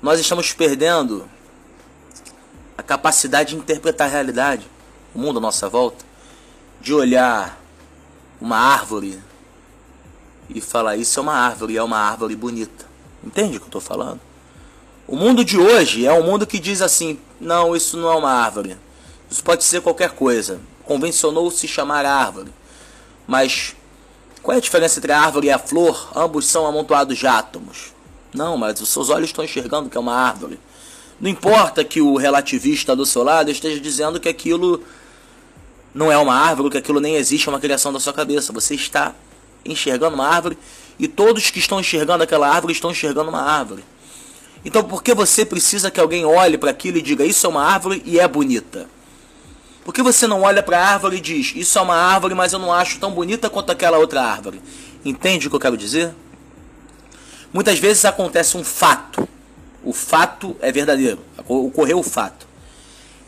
Nós 0.00 0.20
estamos 0.20 0.52
perdendo 0.52 1.28
a 2.78 2.82
capacidade 2.82 3.50
de 3.50 3.56
interpretar 3.56 4.06
a 4.06 4.10
realidade, 4.10 4.66
o 5.14 5.18
mundo 5.18 5.38
à 5.38 5.40
nossa 5.40 5.68
volta, 5.68 6.04
de 6.80 6.94
olhar 6.94 7.60
uma 8.40 8.56
árvore 8.56 9.20
e 10.48 10.60
falar 10.60 10.96
isso 10.96 11.18
é 11.18 11.22
uma 11.22 11.34
árvore, 11.34 11.76
é 11.76 11.82
uma 11.82 11.98
árvore 11.98 12.36
bonita. 12.36 12.86
Entende 13.24 13.56
o 13.56 13.60
que 13.60 13.64
eu 13.64 13.68
estou 13.68 13.80
falando? 13.80 14.20
O 15.06 15.16
mundo 15.16 15.44
de 15.44 15.58
hoje 15.58 16.06
é 16.06 16.12
um 16.12 16.22
mundo 16.22 16.46
que 16.46 16.58
diz 16.58 16.80
assim: 16.82 17.18
não, 17.40 17.74
isso 17.74 17.96
não 17.96 18.10
é 18.10 18.16
uma 18.16 18.30
árvore. 18.30 18.76
Isso 19.30 19.42
pode 19.42 19.64
ser 19.64 19.80
qualquer 19.80 20.10
coisa. 20.10 20.60
Convencionou 20.84 21.50
se 21.50 21.66
chamar 21.68 22.04
árvore. 22.04 22.52
Mas 23.26 23.76
qual 24.42 24.56
é 24.56 24.58
a 24.58 24.60
diferença 24.60 24.98
entre 24.98 25.12
a 25.12 25.20
árvore 25.20 25.46
e 25.46 25.50
a 25.50 25.58
flor? 25.58 26.10
Ambos 26.16 26.46
são 26.46 26.66
amontoados 26.66 27.16
de 27.16 27.26
átomos. 27.26 27.92
Não, 28.34 28.56
mas 28.56 28.80
os 28.80 28.88
seus 28.88 29.08
olhos 29.08 29.28
estão 29.28 29.44
enxergando 29.44 29.88
que 29.88 29.96
é 29.96 30.00
uma 30.00 30.14
árvore. 30.14 30.58
Não 31.20 31.30
importa 31.30 31.84
que 31.84 32.00
o 32.00 32.16
relativista 32.16 32.96
do 32.96 33.06
seu 33.06 33.22
lado 33.22 33.50
esteja 33.50 33.80
dizendo 33.80 34.18
que 34.18 34.28
aquilo 34.28 34.82
não 35.94 36.10
é 36.10 36.18
uma 36.18 36.34
árvore, 36.34 36.70
que 36.70 36.78
aquilo 36.78 36.98
nem 36.98 37.14
existe, 37.14 37.48
é 37.48 37.52
uma 37.52 37.60
criação 37.60 37.92
da 37.92 38.00
sua 38.00 38.12
cabeça. 38.12 38.52
Você 38.52 38.74
está 38.74 39.14
enxergando 39.64 40.16
uma 40.16 40.26
árvore 40.26 40.58
e 40.98 41.06
todos 41.06 41.50
que 41.50 41.60
estão 41.60 41.78
enxergando 41.78 42.24
aquela 42.24 42.48
árvore 42.48 42.72
estão 42.72 42.90
enxergando 42.90 43.28
uma 43.28 43.42
árvore. 43.42 43.84
Então 44.64 44.82
por 44.82 45.04
que 45.04 45.14
você 45.14 45.44
precisa 45.44 45.90
que 45.90 46.00
alguém 46.00 46.24
olhe 46.24 46.58
para 46.58 46.70
aquilo 46.70 46.98
e 46.98 47.02
diga 47.02 47.24
isso 47.24 47.46
é 47.46 47.48
uma 47.48 47.62
árvore 47.62 48.02
e 48.04 48.18
é 48.18 48.26
bonita? 48.26 48.88
Por 49.84 49.92
que 49.92 50.02
você 50.02 50.26
não 50.26 50.42
olha 50.42 50.62
para 50.62 50.78
a 50.78 50.88
árvore 50.92 51.16
e 51.16 51.20
diz 51.20 51.52
isso 51.56 51.78
é 51.78 51.82
uma 51.82 51.96
árvore, 51.96 52.34
mas 52.34 52.52
eu 52.52 52.58
não 52.58 52.72
acho 52.72 52.98
tão 53.00 53.10
bonita 53.10 53.50
quanto 53.50 53.70
aquela 53.70 53.98
outra 53.98 54.22
árvore? 54.22 54.62
Entende 55.04 55.46
o 55.46 55.50
que 55.50 55.56
eu 55.56 55.60
quero 55.60 55.76
dizer? 55.76 56.14
Muitas 57.52 57.78
vezes 57.78 58.04
acontece 58.04 58.56
um 58.56 58.64
fato. 58.64 59.28
O 59.82 59.92
fato 59.92 60.56
é 60.60 60.70
verdadeiro. 60.70 61.18
Ocorreu 61.48 61.98
o 61.98 62.02
fato. 62.02 62.46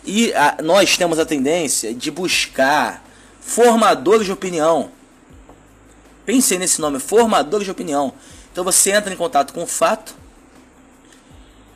E 0.05 0.33
a, 0.35 0.59
nós 0.63 0.97
temos 0.97 1.19
a 1.19 1.27
tendência 1.27 1.93
de 1.93 2.11
buscar 2.11 3.05
formadores 3.41 4.27
de 4.27 4.33
opinião. 4.33 4.91
Pensem 6.25 6.59
nesse 6.59 6.81
nome, 6.81 7.01
formadores 7.01 7.65
de 7.65 7.71
opinião. 7.71 8.13
Então 8.53 8.63
você 8.63 8.93
entra 8.93 9.13
em 9.13 9.17
contato 9.17 9.53
com 9.53 9.65
o 9.65 9.67
fato 9.67 10.15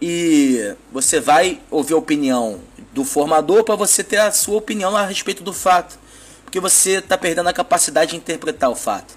e 0.00 0.74
você 0.92 1.18
vai 1.18 1.60
ouvir 1.70 1.94
a 1.94 1.96
opinião 1.96 2.60
do 2.92 3.04
formador 3.04 3.64
para 3.64 3.76
você 3.76 4.02
ter 4.02 4.18
a 4.18 4.32
sua 4.32 4.56
opinião 4.56 4.96
a 4.96 5.04
respeito 5.04 5.42
do 5.42 5.52
fato, 5.52 5.98
porque 6.44 6.60
você 6.60 6.98
está 6.98 7.16
perdendo 7.16 7.48
a 7.48 7.52
capacidade 7.52 8.12
de 8.12 8.16
interpretar 8.16 8.70
o 8.70 8.74
fato. 8.74 9.16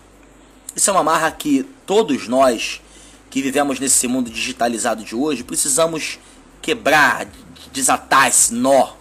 Isso 0.76 0.90
é 0.90 0.94
uma 0.94 1.04
marra 1.04 1.32
que 1.32 1.64
todos 1.86 2.28
nós 2.28 2.82
que 3.30 3.42
vivemos 3.42 3.80
nesse 3.80 4.08
mundo 4.08 4.30
digitalizado 4.30 5.04
de 5.04 5.16
hoje 5.16 5.44
precisamos 5.44 6.20
quebrar, 6.62 7.28
desatar 7.72 8.28
esse 8.28 8.54
nó 8.54 8.94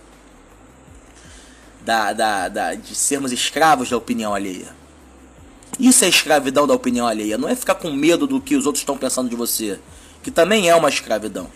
da, 1.85 2.13
da, 2.13 2.49
da, 2.49 2.75
de 2.75 2.95
sermos 2.95 3.33
escravos 3.33 3.91
da 3.91 3.97
opinião 3.97 4.35
alheia. 4.35 4.75
Isso 5.79 6.05
é 6.05 6.09
escravidão 6.09 6.67
da 6.67 6.75
opinião 6.75 7.07
alheia, 7.07 7.39
não 7.39 7.49
é 7.49 7.57
ficar 7.57 7.75
com 7.75 7.91
medo 7.91 8.27
do 8.27 8.41
que 8.41 8.55
os 8.55 8.67
outros 8.67 8.83
estão 8.83 8.97
pensando 8.97 9.29
de 9.29 9.37
você, 9.37 9.81
que 10.23 10.31
também 10.31 10.69
é 10.69 10.77
uma 10.77 10.89
escravidão. 10.89 11.51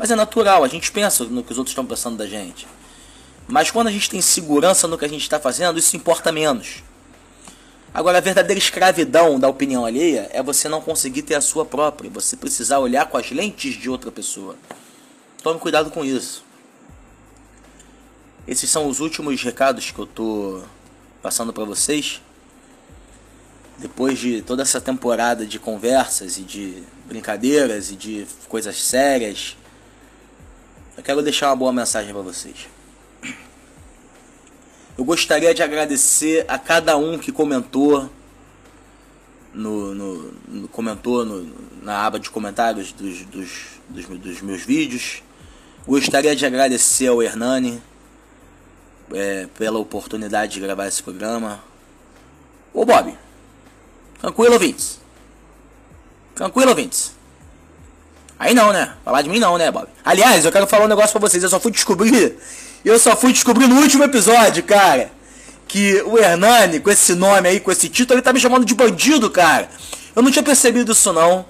Mas 0.00 0.10
é 0.10 0.16
natural, 0.16 0.64
a 0.64 0.68
gente 0.68 0.90
pensa 0.90 1.24
no 1.24 1.44
que 1.44 1.52
os 1.52 1.58
outros 1.58 1.72
estão 1.72 1.84
pensando 1.84 2.16
da 2.16 2.26
gente. 2.26 2.66
Mas 3.46 3.70
quando 3.70 3.88
a 3.88 3.90
gente 3.90 4.08
tem 4.08 4.22
segurança 4.22 4.88
no 4.88 4.96
que 4.96 5.04
a 5.04 5.08
gente 5.08 5.20
está 5.20 5.38
fazendo, 5.38 5.78
isso 5.78 5.94
importa 5.94 6.32
menos. 6.32 6.82
Agora, 7.92 8.16
a 8.16 8.20
verdadeira 8.22 8.58
escravidão 8.58 9.38
da 9.38 9.46
opinião 9.46 9.84
alheia 9.84 10.30
é 10.32 10.42
você 10.42 10.70
não 10.70 10.80
conseguir 10.80 11.20
ter 11.20 11.34
a 11.34 11.40
sua 11.42 11.66
própria, 11.66 12.08
você 12.08 12.34
precisar 12.34 12.78
olhar 12.78 13.10
com 13.10 13.18
as 13.18 13.30
lentes 13.30 13.74
de 13.74 13.90
outra 13.90 14.10
pessoa. 14.10 14.56
Tome 15.42 15.60
cuidado 15.60 15.90
com 15.90 16.02
isso. 16.02 16.42
Esses 18.48 18.70
são 18.70 18.88
os 18.88 19.00
últimos 19.00 19.42
recados 19.42 19.90
que 19.90 19.98
eu 19.98 20.06
tô 20.06 20.62
passando 21.20 21.52
para 21.52 21.64
vocês. 21.64 22.22
Depois 23.76 24.18
de 24.18 24.40
toda 24.40 24.62
essa 24.62 24.80
temporada 24.80 25.44
de 25.44 25.58
conversas 25.58 26.38
e 26.38 26.40
de 26.40 26.82
brincadeiras 27.06 27.90
e 27.90 27.96
de 27.96 28.26
coisas 28.48 28.82
sérias, 28.82 29.58
eu 31.00 31.02
quero 31.02 31.22
deixar 31.22 31.48
uma 31.48 31.56
boa 31.56 31.72
mensagem 31.72 32.12
para 32.12 32.22
vocês. 32.22 32.68
Eu 34.98 35.02
gostaria 35.02 35.54
de 35.54 35.62
agradecer 35.62 36.44
a 36.46 36.58
cada 36.58 36.94
um 36.98 37.18
que 37.18 37.32
comentou 37.32 38.10
no, 39.54 39.94
no, 39.94 40.32
no 40.46 40.68
comentou 40.68 41.24
no, 41.24 41.50
na 41.82 42.04
aba 42.04 42.20
de 42.20 42.28
comentários 42.28 42.92
dos, 42.92 43.24
dos, 43.24 43.48
dos, 43.88 44.06
dos, 44.18 44.42
meus 44.42 44.60
vídeos. 44.60 45.22
Gostaria 45.86 46.36
de 46.36 46.44
agradecer 46.44 47.06
ao 47.06 47.22
Hernani 47.22 47.82
é, 49.14 49.48
pela 49.56 49.78
oportunidade 49.78 50.52
de 50.52 50.60
gravar 50.60 50.86
esse 50.86 51.02
programa. 51.02 51.64
Ô 52.74 52.84
Bob, 52.84 53.16
tranquilo, 54.20 54.52
ouvintes? 54.52 55.00
Tranquilo, 56.34 56.68
ouvintes? 56.68 57.19
Aí 58.40 58.54
não, 58.54 58.72
né? 58.72 58.94
Falar 59.04 59.20
de 59.20 59.28
mim 59.28 59.38
não, 59.38 59.58
né, 59.58 59.70
Bob? 59.70 59.86
Aliás, 60.02 60.46
eu 60.46 60.50
quero 60.50 60.66
falar 60.66 60.86
um 60.86 60.88
negócio 60.88 61.10
pra 61.10 61.20
vocês. 61.20 61.42
Eu 61.42 61.50
só 61.50 61.60
fui 61.60 61.70
descobrir. 61.70 62.38
Eu 62.82 62.98
só 62.98 63.14
fui 63.14 63.34
descobrir 63.34 63.66
no 63.66 63.78
último 63.78 64.02
episódio, 64.02 64.62
cara. 64.62 65.12
Que 65.68 66.00
o 66.06 66.18
Hernani, 66.18 66.80
com 66.80 66.90
esse 66.90 67.14
nome 67.14 67.46
aí, 67.46 67.60
com 67.60 67.70
esse 67.70 67.90
título, 67.90 68.14
ele 68.14 68.22
tá 68.22 68.32
me 68.32 68.40
chamando 68.40 68.64
de 68.64 68.74
bandido, 68.74 69.28
cara. 69.28 69.68
Eu 70.16 70.22
não 70.22 70.30
tinha 70.30 70.42
percebido 70.42 70.92
isso 70.92 71.12
não. 71.12 71.44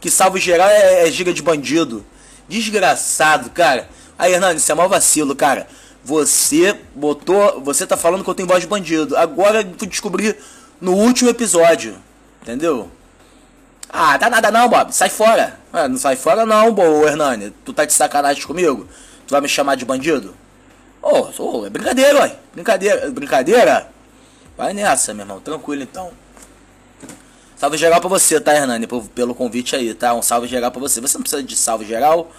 Que 0.00 0.10
salvo 0.10 0.36
geral 0.36 0.68
é, 0.68 1.06
é 1.06 1.12
giga 1.12 1.32
de 1.32 1.40
bandido. 1.40 2.04
Desgraçado, 2.48 3.48
cara. 3.50 3.88
Aí, 4.18 4.32
Hernani, 4.32 4.58
isso 4.58 4.72
é 4.72 4.74
mau 4.74 4.88
vacilo, 4.88 5.36
cara. 5.36 5.68
Você 6.04 6.76
botou. 6.92 7.60
Você 7.60 7.86
tá 7.86 7.96
falando 7.96 8.24
que 8.24 8.30
eu 8.30 8.34
tenho 8.34 8.48
voz 8.48 8.60
de 8.60 8.66
bandido. 8.66 9.16
Agora 9.16 9.64
fui 9.78 9.86
descobrir 9.86 10.36
no 10.80 10.92
último 10.92 11.30
episódio. 11.30 11.94
Entendeu? 12.42 12.90
Ah, 13.92 14.16
dá 14.16 14.30
nada 14.30 14.50
não, 14.50 14.68
Bob. 14.68 14.90
Sai 14.90 15.10
fora. 15.10 15.60
Ah, 15.70 15.86
não 15.86 15.98
sai 15.98 16.16
fora 16.16 16.46
não, 16.46 16.72
boa, 16.72 17.06
Hernani. 17.06 17.52
Tu 17.62 17.74
tá 17.74 17.84
de 17.84 17.92
sacanagem 17.92 18.42
comigo? 18.46 18.88
Tu 19.26 19.30
vai 19.30 19.40
me 19.42 19.48
chamar 19.48 19.74
de 19.74 19.84
bandido? 19.84 20.34
Ô, 21.02 21.28
oh, 21.38 21.60
oh, 21.60 21.66
é 21.66 21.70
brincadeira, 21.70 22.20
ué. 22.20 22.36
Brincadeira. 22.54 23.10
Brincadeira? 23.10 23.90
Vai 24.56 24.72
nessa, 24.72 25.12
meu 25.12 25.24
irmão. 25.24 25.40
Tranquilo, 25.40 25.82
então. 25.82 26.10
Salve 27.54 27.76
geral 27.76 28.00
pra 28.00 28.08
você, 28.08 28.40
tá, 28.40 28.54
Hernani? 28.54 28.86
Pelo 29.14 29.34
convite 29.34 29.76
aí, 29.76 29.92
tá? 29.92 30.14
Um 30.14 30.22
salve 30.22 30.48
geral 30.48 30.70
pra 30.70 30.80
você. 30.80 31.00
Você 31.00 31.18
não 31.18 31.22
precisa 31.22 31.42
de 31.42 31.54
salve 31.54 31.84
geral. 31.84 32.32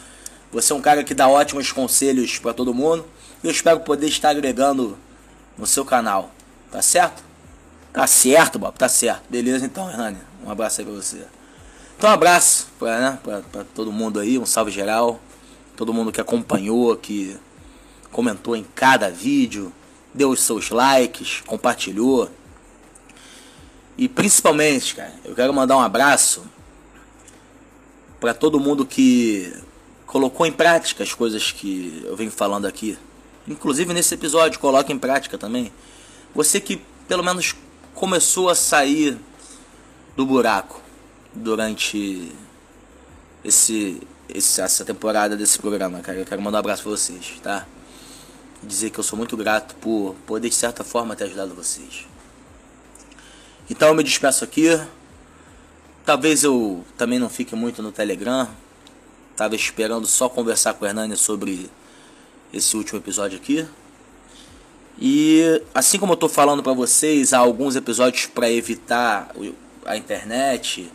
Você 0.52 0.74
é 0.74 0.76
um 0.76 0.82
cara 0.82 1.04
que 1.04 1.14
dá 1.14 1.28
ótimos 1.28 1.72
conselhos 1.72 2.40
para 2.40 2.54
todo 2.54 2.74
mundo. 2.74 3.06
Eu 3.44 3.52
espero 3.52 3.80
poder 3.82 4.08
estar 4.08 4.30
agregando 4.30 4.98
no 5.58 5.68
seu 5.68 5.86
canal. 5.86 6.32
Tá 6.72 6.82
certo? 6.82 7.24
Tá 7.92 8.08
certo, 8.08 8.58
Bob. 8.58 8.76
Tá 8.76 8.90
certo. 8.90 9.22
Beleza, 9.30 9.66
então, 9.66 9.90
Hernani. 9.90 10.18
Um 10.46 10.50
abraço 10.52 10.82
aí 10.82 10.86
pra 10.86 10.96
você. 10.96 11.26
Então 11.98 12.10
um 12.10 12.14
abraço 12.14 12.68
para 12.78 13.12
né, 13.12 13.20
todo 13.74 13.92
mundo 13.92 14.20
aí, 14.20 14.38
um 14.38 14.46
salve 14.46 14.72
geral. 14.72 15.22
Todo 15.76 15.94
mundo 15.94 16.12
que 16.12 16.22
acompanhou, 16.22 16.96
que 16.96 17.38
comentou 18.12 18.56
em 18.56 18.64
cada 18.76 19.10
vídeo, 19.10 19.74
deu 20.14 20.30
os 20.30 20.42
seus 20.42 20.70
likes, 20.70 21.42
compartilhou. 21.42 22.30
E 23.98 24.08
principalmente, 24.08 24.96
cara, 24.96 25.14
eu 25.24 25.34
quero 25.34 25.54
mandar 25.54 25.78
um 25.78 25.82
abraço 25.82 26.44
para 28.20 28.34
todo 28.34 28.60
mundo 28.60 28.86
que 28.86 29.54
colocou 30.06 30.46
em 30.46 30.52
prática 30.52 31.04
as 31.04 31.14
coisas 31.14 31.52
que 31.52 32.04
eu 32.06 32.16
venho 32.16 32.32
falando 32.32 32.66
aqui. 32.66 32.98
Inclusive 33.48 33.94
nesse 33.94 34.14
episódio, 34.14 34.60
coloque 34.60 34.94
em 34.94 35.00
prática 35.00 35.38
também. 35.38 35.72
Você 36.36 36.60
que 36.60 36.82
pelo 37.08 37.24
menos 37.24 37.56
começou 37.94 38.50
a 38.50 38.56
sair 38.56 39.18
do 40.16 40.26
buraco 40.26 40.83
durante 41.36 42.32
esse 43.44 44.02
esse, 44.30 44.62
essa 44.62 44.86
temporada 44.86 45.36
desse 45.36 45.60
programa, 45.60 46.00
cara. 46.00 46.20
Eu 46.20 46.26
quero 46.26 46.42
mandar 46.42 46.58
um 46.58 46.60
abraço 46.60 46.84
pra 46.84 46.92
vocês, 46.92 47.40
tá? 47.42 47.66
Dizer 48.62 48.90
que 48.90 49.00
eu 49.00 49.04
sou 49.04 49.18
muito 49.18 49.36
grato 49.36 49.76
por 49.76 50.16
poder, 50.26 50.50
de 50.50 50.56
certa 50.56 50.84
forma, 50.84 51.16
ter 51.16 51.26
ajudado 51.26 51.54
vocês. 51.54 52.08
Então 53.70 53.90
eu 53.90 53.96
me 53.96 54.04
despeço 54.04 54.44
aqui. 54.44 54.70
Talvez 56.06 56.44
eu 56.44 56.84
também 56.98 57.20
não 57.20 57.30
fique 57.30 57.56
muito 57.56 57.82
no 57.82 57.92
Telegram. 57.92 58.48
Tava 59.36 59.56
esperando 59.56 60.06
só 60.08 60.30
conversar 60.30 60.74
com 60.74 60.86
o 60.86 60.88
Hernani 60.88 61.18
sobre 61.18 61.70
esse 62.54 62.76
último 62.78 63.00
episódio 63.00 63.38
aqui. 63.38 63.68
E 65.00 65.62
assim 65.74 65.98
como 65.98 66.14
eu 66.14 66.18
tô 66.18 66.30
falando 66.30 66.62
para 66.62 66.74
vocês 66.74 67.34
há 67.34 67.40
alguns 67.40 67.76
episódios 67.76 68.28
para 68.28 68.50
evitar 68.50 69.34
a 69.86 69.98
internet 69.98 70.90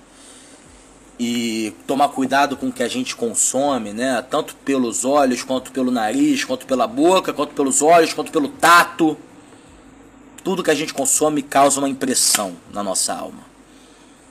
e 1.19 1.75
tomar 1.87 2.09
cuidado 2.11 2.57
com 2.57 2.69
o 2.69 2.73
que 2.73 2.83
a 2.83 2.89
gente 2.89 3.17
consome, 3.17 3.93
né? 3.93 4.23
Tanto 4.23 4.55
pelos 4.57 5.05
olhos, 5.05 5.43
quanto 5.43 5.73
pelo 5.73 5.91
nariz, 5.91 6.45
quanto 6.45 6.65
pela 6.65 6.87
boca, 6.87 7.33
quanto 7.33 7.55
pelos 7.55 7.83
olhos, 7.83 8.15
quanto 8.15 8.31
pelo 8.31 8.49
tato. 8.49 9.17
Tudo 10.45 10.63
que 10.63 10.71
a 10.71 10.75
gente 10.75 10.95
consome 10.95 11.43
causa 11.43 11.81
uma 11.81 11.89
impressão 11.89 12.57
na 12.73 12.83
nossa 12.83 13.13
alma. 13.15 13.43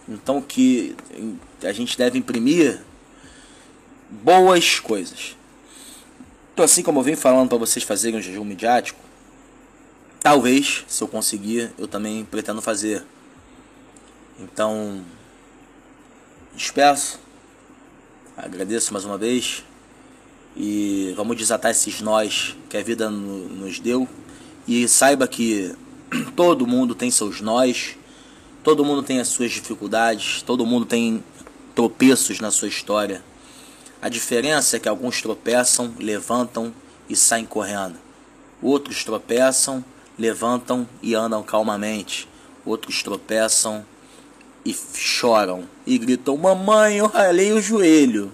Então 0.07 0.41
que 0.41 0.95
a 1.61 1.73
gente 1.73 1.97
deve 1.97 2.17
imprimir 2.17 2.81
boas 4.09 4.79
coisas. 4.79 5.35
Então 6.53 6.63
assim 6.63 6.81
como 6.81 6.99
eu 6.99 7.03
venho 7.03 7.17
falando 7.17 7.49
para 7.49 7.57
vocês 7.57 7.83
fazerem 7.83 8.19
um 8.19 8.21
jejum 8.21 8.45
midiático, 8.45 8.99
talvez, 10.21 10.85
se 10.87 11.03
eu 11.03 11.07
conseguir, 11.07 11.71
eu 11.77 11.87
também 11.87 12.23
pretendo 12.23 12.61
fazer. 12.61 13.05
Então, 14.39 15.03
despeço, 16.57 17.19
agradeço 18.35 18.91
mais 18.91 19.05
uma 19.05 19.15
vez 19.15 19.63
e 20.55 21.13
vamos 21.15 21.37
desatar 21.37 21.69
esses 21.69 22.01
nós 22.01 22.57
que 22.67 22.75
a 22.75 22.81
vida 22.81 23.11
nos 23.11 23.79
deu 23.79 24.09
e 24.67 24.87
saiba 24.87 25.27
que 25.27 25.75
todo 26.35 26.65
mundo 26.65 26.95
tem 26.95 27.11
seus 27.11 27.41
nós, 27.41 27.95
todo 28.63 28.83
mundo 28.83 29.03
tem 29.03 29.19
as 29.19 29.27
suas 29.27 29.51
dificuldades, 29.51 30.41
todo 30.41 30.65
mundo 30.65 30.83
tem 30.83 31.23
tropeços 31.75 32.39
na 32.39 32.49
sua 32.49 32.67
história. 32.67 33.23
A 34.01 34.09
diferença 34.09 34.77
é 34.77 34.79
que 34.79 34.89
alguns 34.89 35.21
tropeçam, 35.21 35.93
levantam 35.99 36.73
e 37.07 37.15
saem 37.15 37.45
correndo. 37.45 37.99
Outros 38.63 39.03
tropeçam, 39.03 39.85
levantam 40.17 40.89
e 41.03 41.13
andam 41.13 41.43
calmamente. 41.43 42.27
Outros 42.65 43.03
tropeçam 43.03 43.85
e 44.67 44.75
choram 44.93 45.63
e 45.85 45.97
gritam: 45.97 46.35
Mamãe, 46.35 46.97
eu 46.97 47.07
ralei 47.07 47.53
o 47.53 47.61
joelho. 47.61 48.33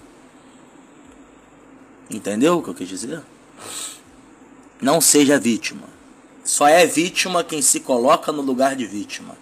Entendeu 2.09 2.57
o 2.57 2.63
que 2.63 2.69
eu 2.69 2.73
quis 2.73 2.89
dizer? 2.89 3.21
Não 4.81 4.99
seja 4.99 5.39
vítima. 5.39 5.87
Só 6.43 6.67
é 6.67 6.85
vítima 6.87 7.43
quem 7.43 7.61
se 7.61 7.79
coloca 7.79 8.31
no 8.31 8.41
lugar 8.41 8.75
de 8.75 8.85
vítima. 8.87 9.37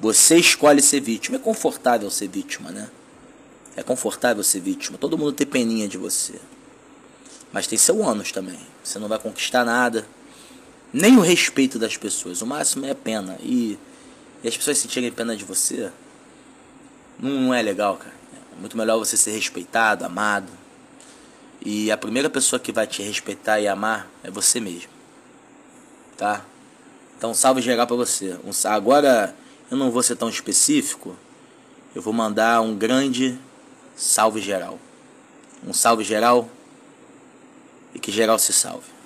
Você 0.00 0.36
escolhe 0.36 0.80
ser 0.80 1.00
vítima. 1.00 1.36
É 1.36 1.38
confortável 1.38 2.10
ser 2.10 2.28
vítima, 2.28 2.70
né? 2.70 2.90
É 3.76 3.82
confortável 3.82 4.42
ser 4.42 4.60
vítima. 4.60 4.96
Todo 4.96 5.18
mundo 5.18 5.32
tem 5.32 5.46
peninha 5.46 5.86
de 5.86 5.98
você. 5.98 6.40
Mas 7.52 7.66
tem 7.66 7.78
seu 7.78 8.00
ônus 8.00 8.32
também. 8.32 8.58
Você 8.82 8.98
não 8.98 9.08
vai 9.08 9.18
conquistar 9.18 9.64
nada. 9.64 10.06
Nem 10.92 11.18
o 11.18 11.20
respeito 11.20 11.78
das 11.78 11.96
pessoas. 11.96 12.40
O 12.40 12.46
máximo 12.46 12.86
é 12.86 12.94
pena. 12.94 13.38
E, 13.42 13.78
e 14.42 14.48
as 14.48 14.56
pessoas 14.56 14.78
sentirem 14.78 15.12
pena 15.12 15.36
de 15.36 15.44
você 15.44 15.92
não, 17.22 17.54
é 17.54 17.60
legal, 17.60 17.96
cara. 17.96 18.14
É 18.56 18.60
muito 18.60 18.76
melhor 18.76 18.98
você 18.98 19.16
ser 19.16 19.32
respeitado, 19.32 20.04
amado. 20.04 20.50
E 21.60 21.90
a 21.90 21.96
primeira 21.96 22.30
pessoa 22.30 22.58
que 22.58 22.72
vai 22.72 22.86
te 22.86 23.02
respeitar 23.02 23.60
e 23.60 23.68
amar 23.68 24.08
é 24.24 24.30
você 24.30 24.60
mesmo. 24.60 24.90
Tá? 26.16 26.44
Então, 27.18 27.34
salve 27.34 27.60
geral 27.60 27.86
pra 27.86 27.96
você. 27.96 28.38
Um, 28.44 28.50
agora, 28.68 29.34
eu 29.70 29.76
não 29.76 29.90
vou 29.90 30.02
ser 30.02 30.16
tão 30.16 30.28
específico. 30.30 31.14
Eu 31.94 32.00
vou 32.00 32.14
mandar 32.14 32.62
um 32.62 32.74
grande 32.74 33.38
salve 33.94 34.40
geral. 34.40 34.78
Um 35.66 35.74
salve 35.74 36.02
geral. 36.02 36.48
E 37.94 37.98
que 37.98 38.10
geral 38.10 38.38
se 38.38 38.52
salve. 38.52 38.99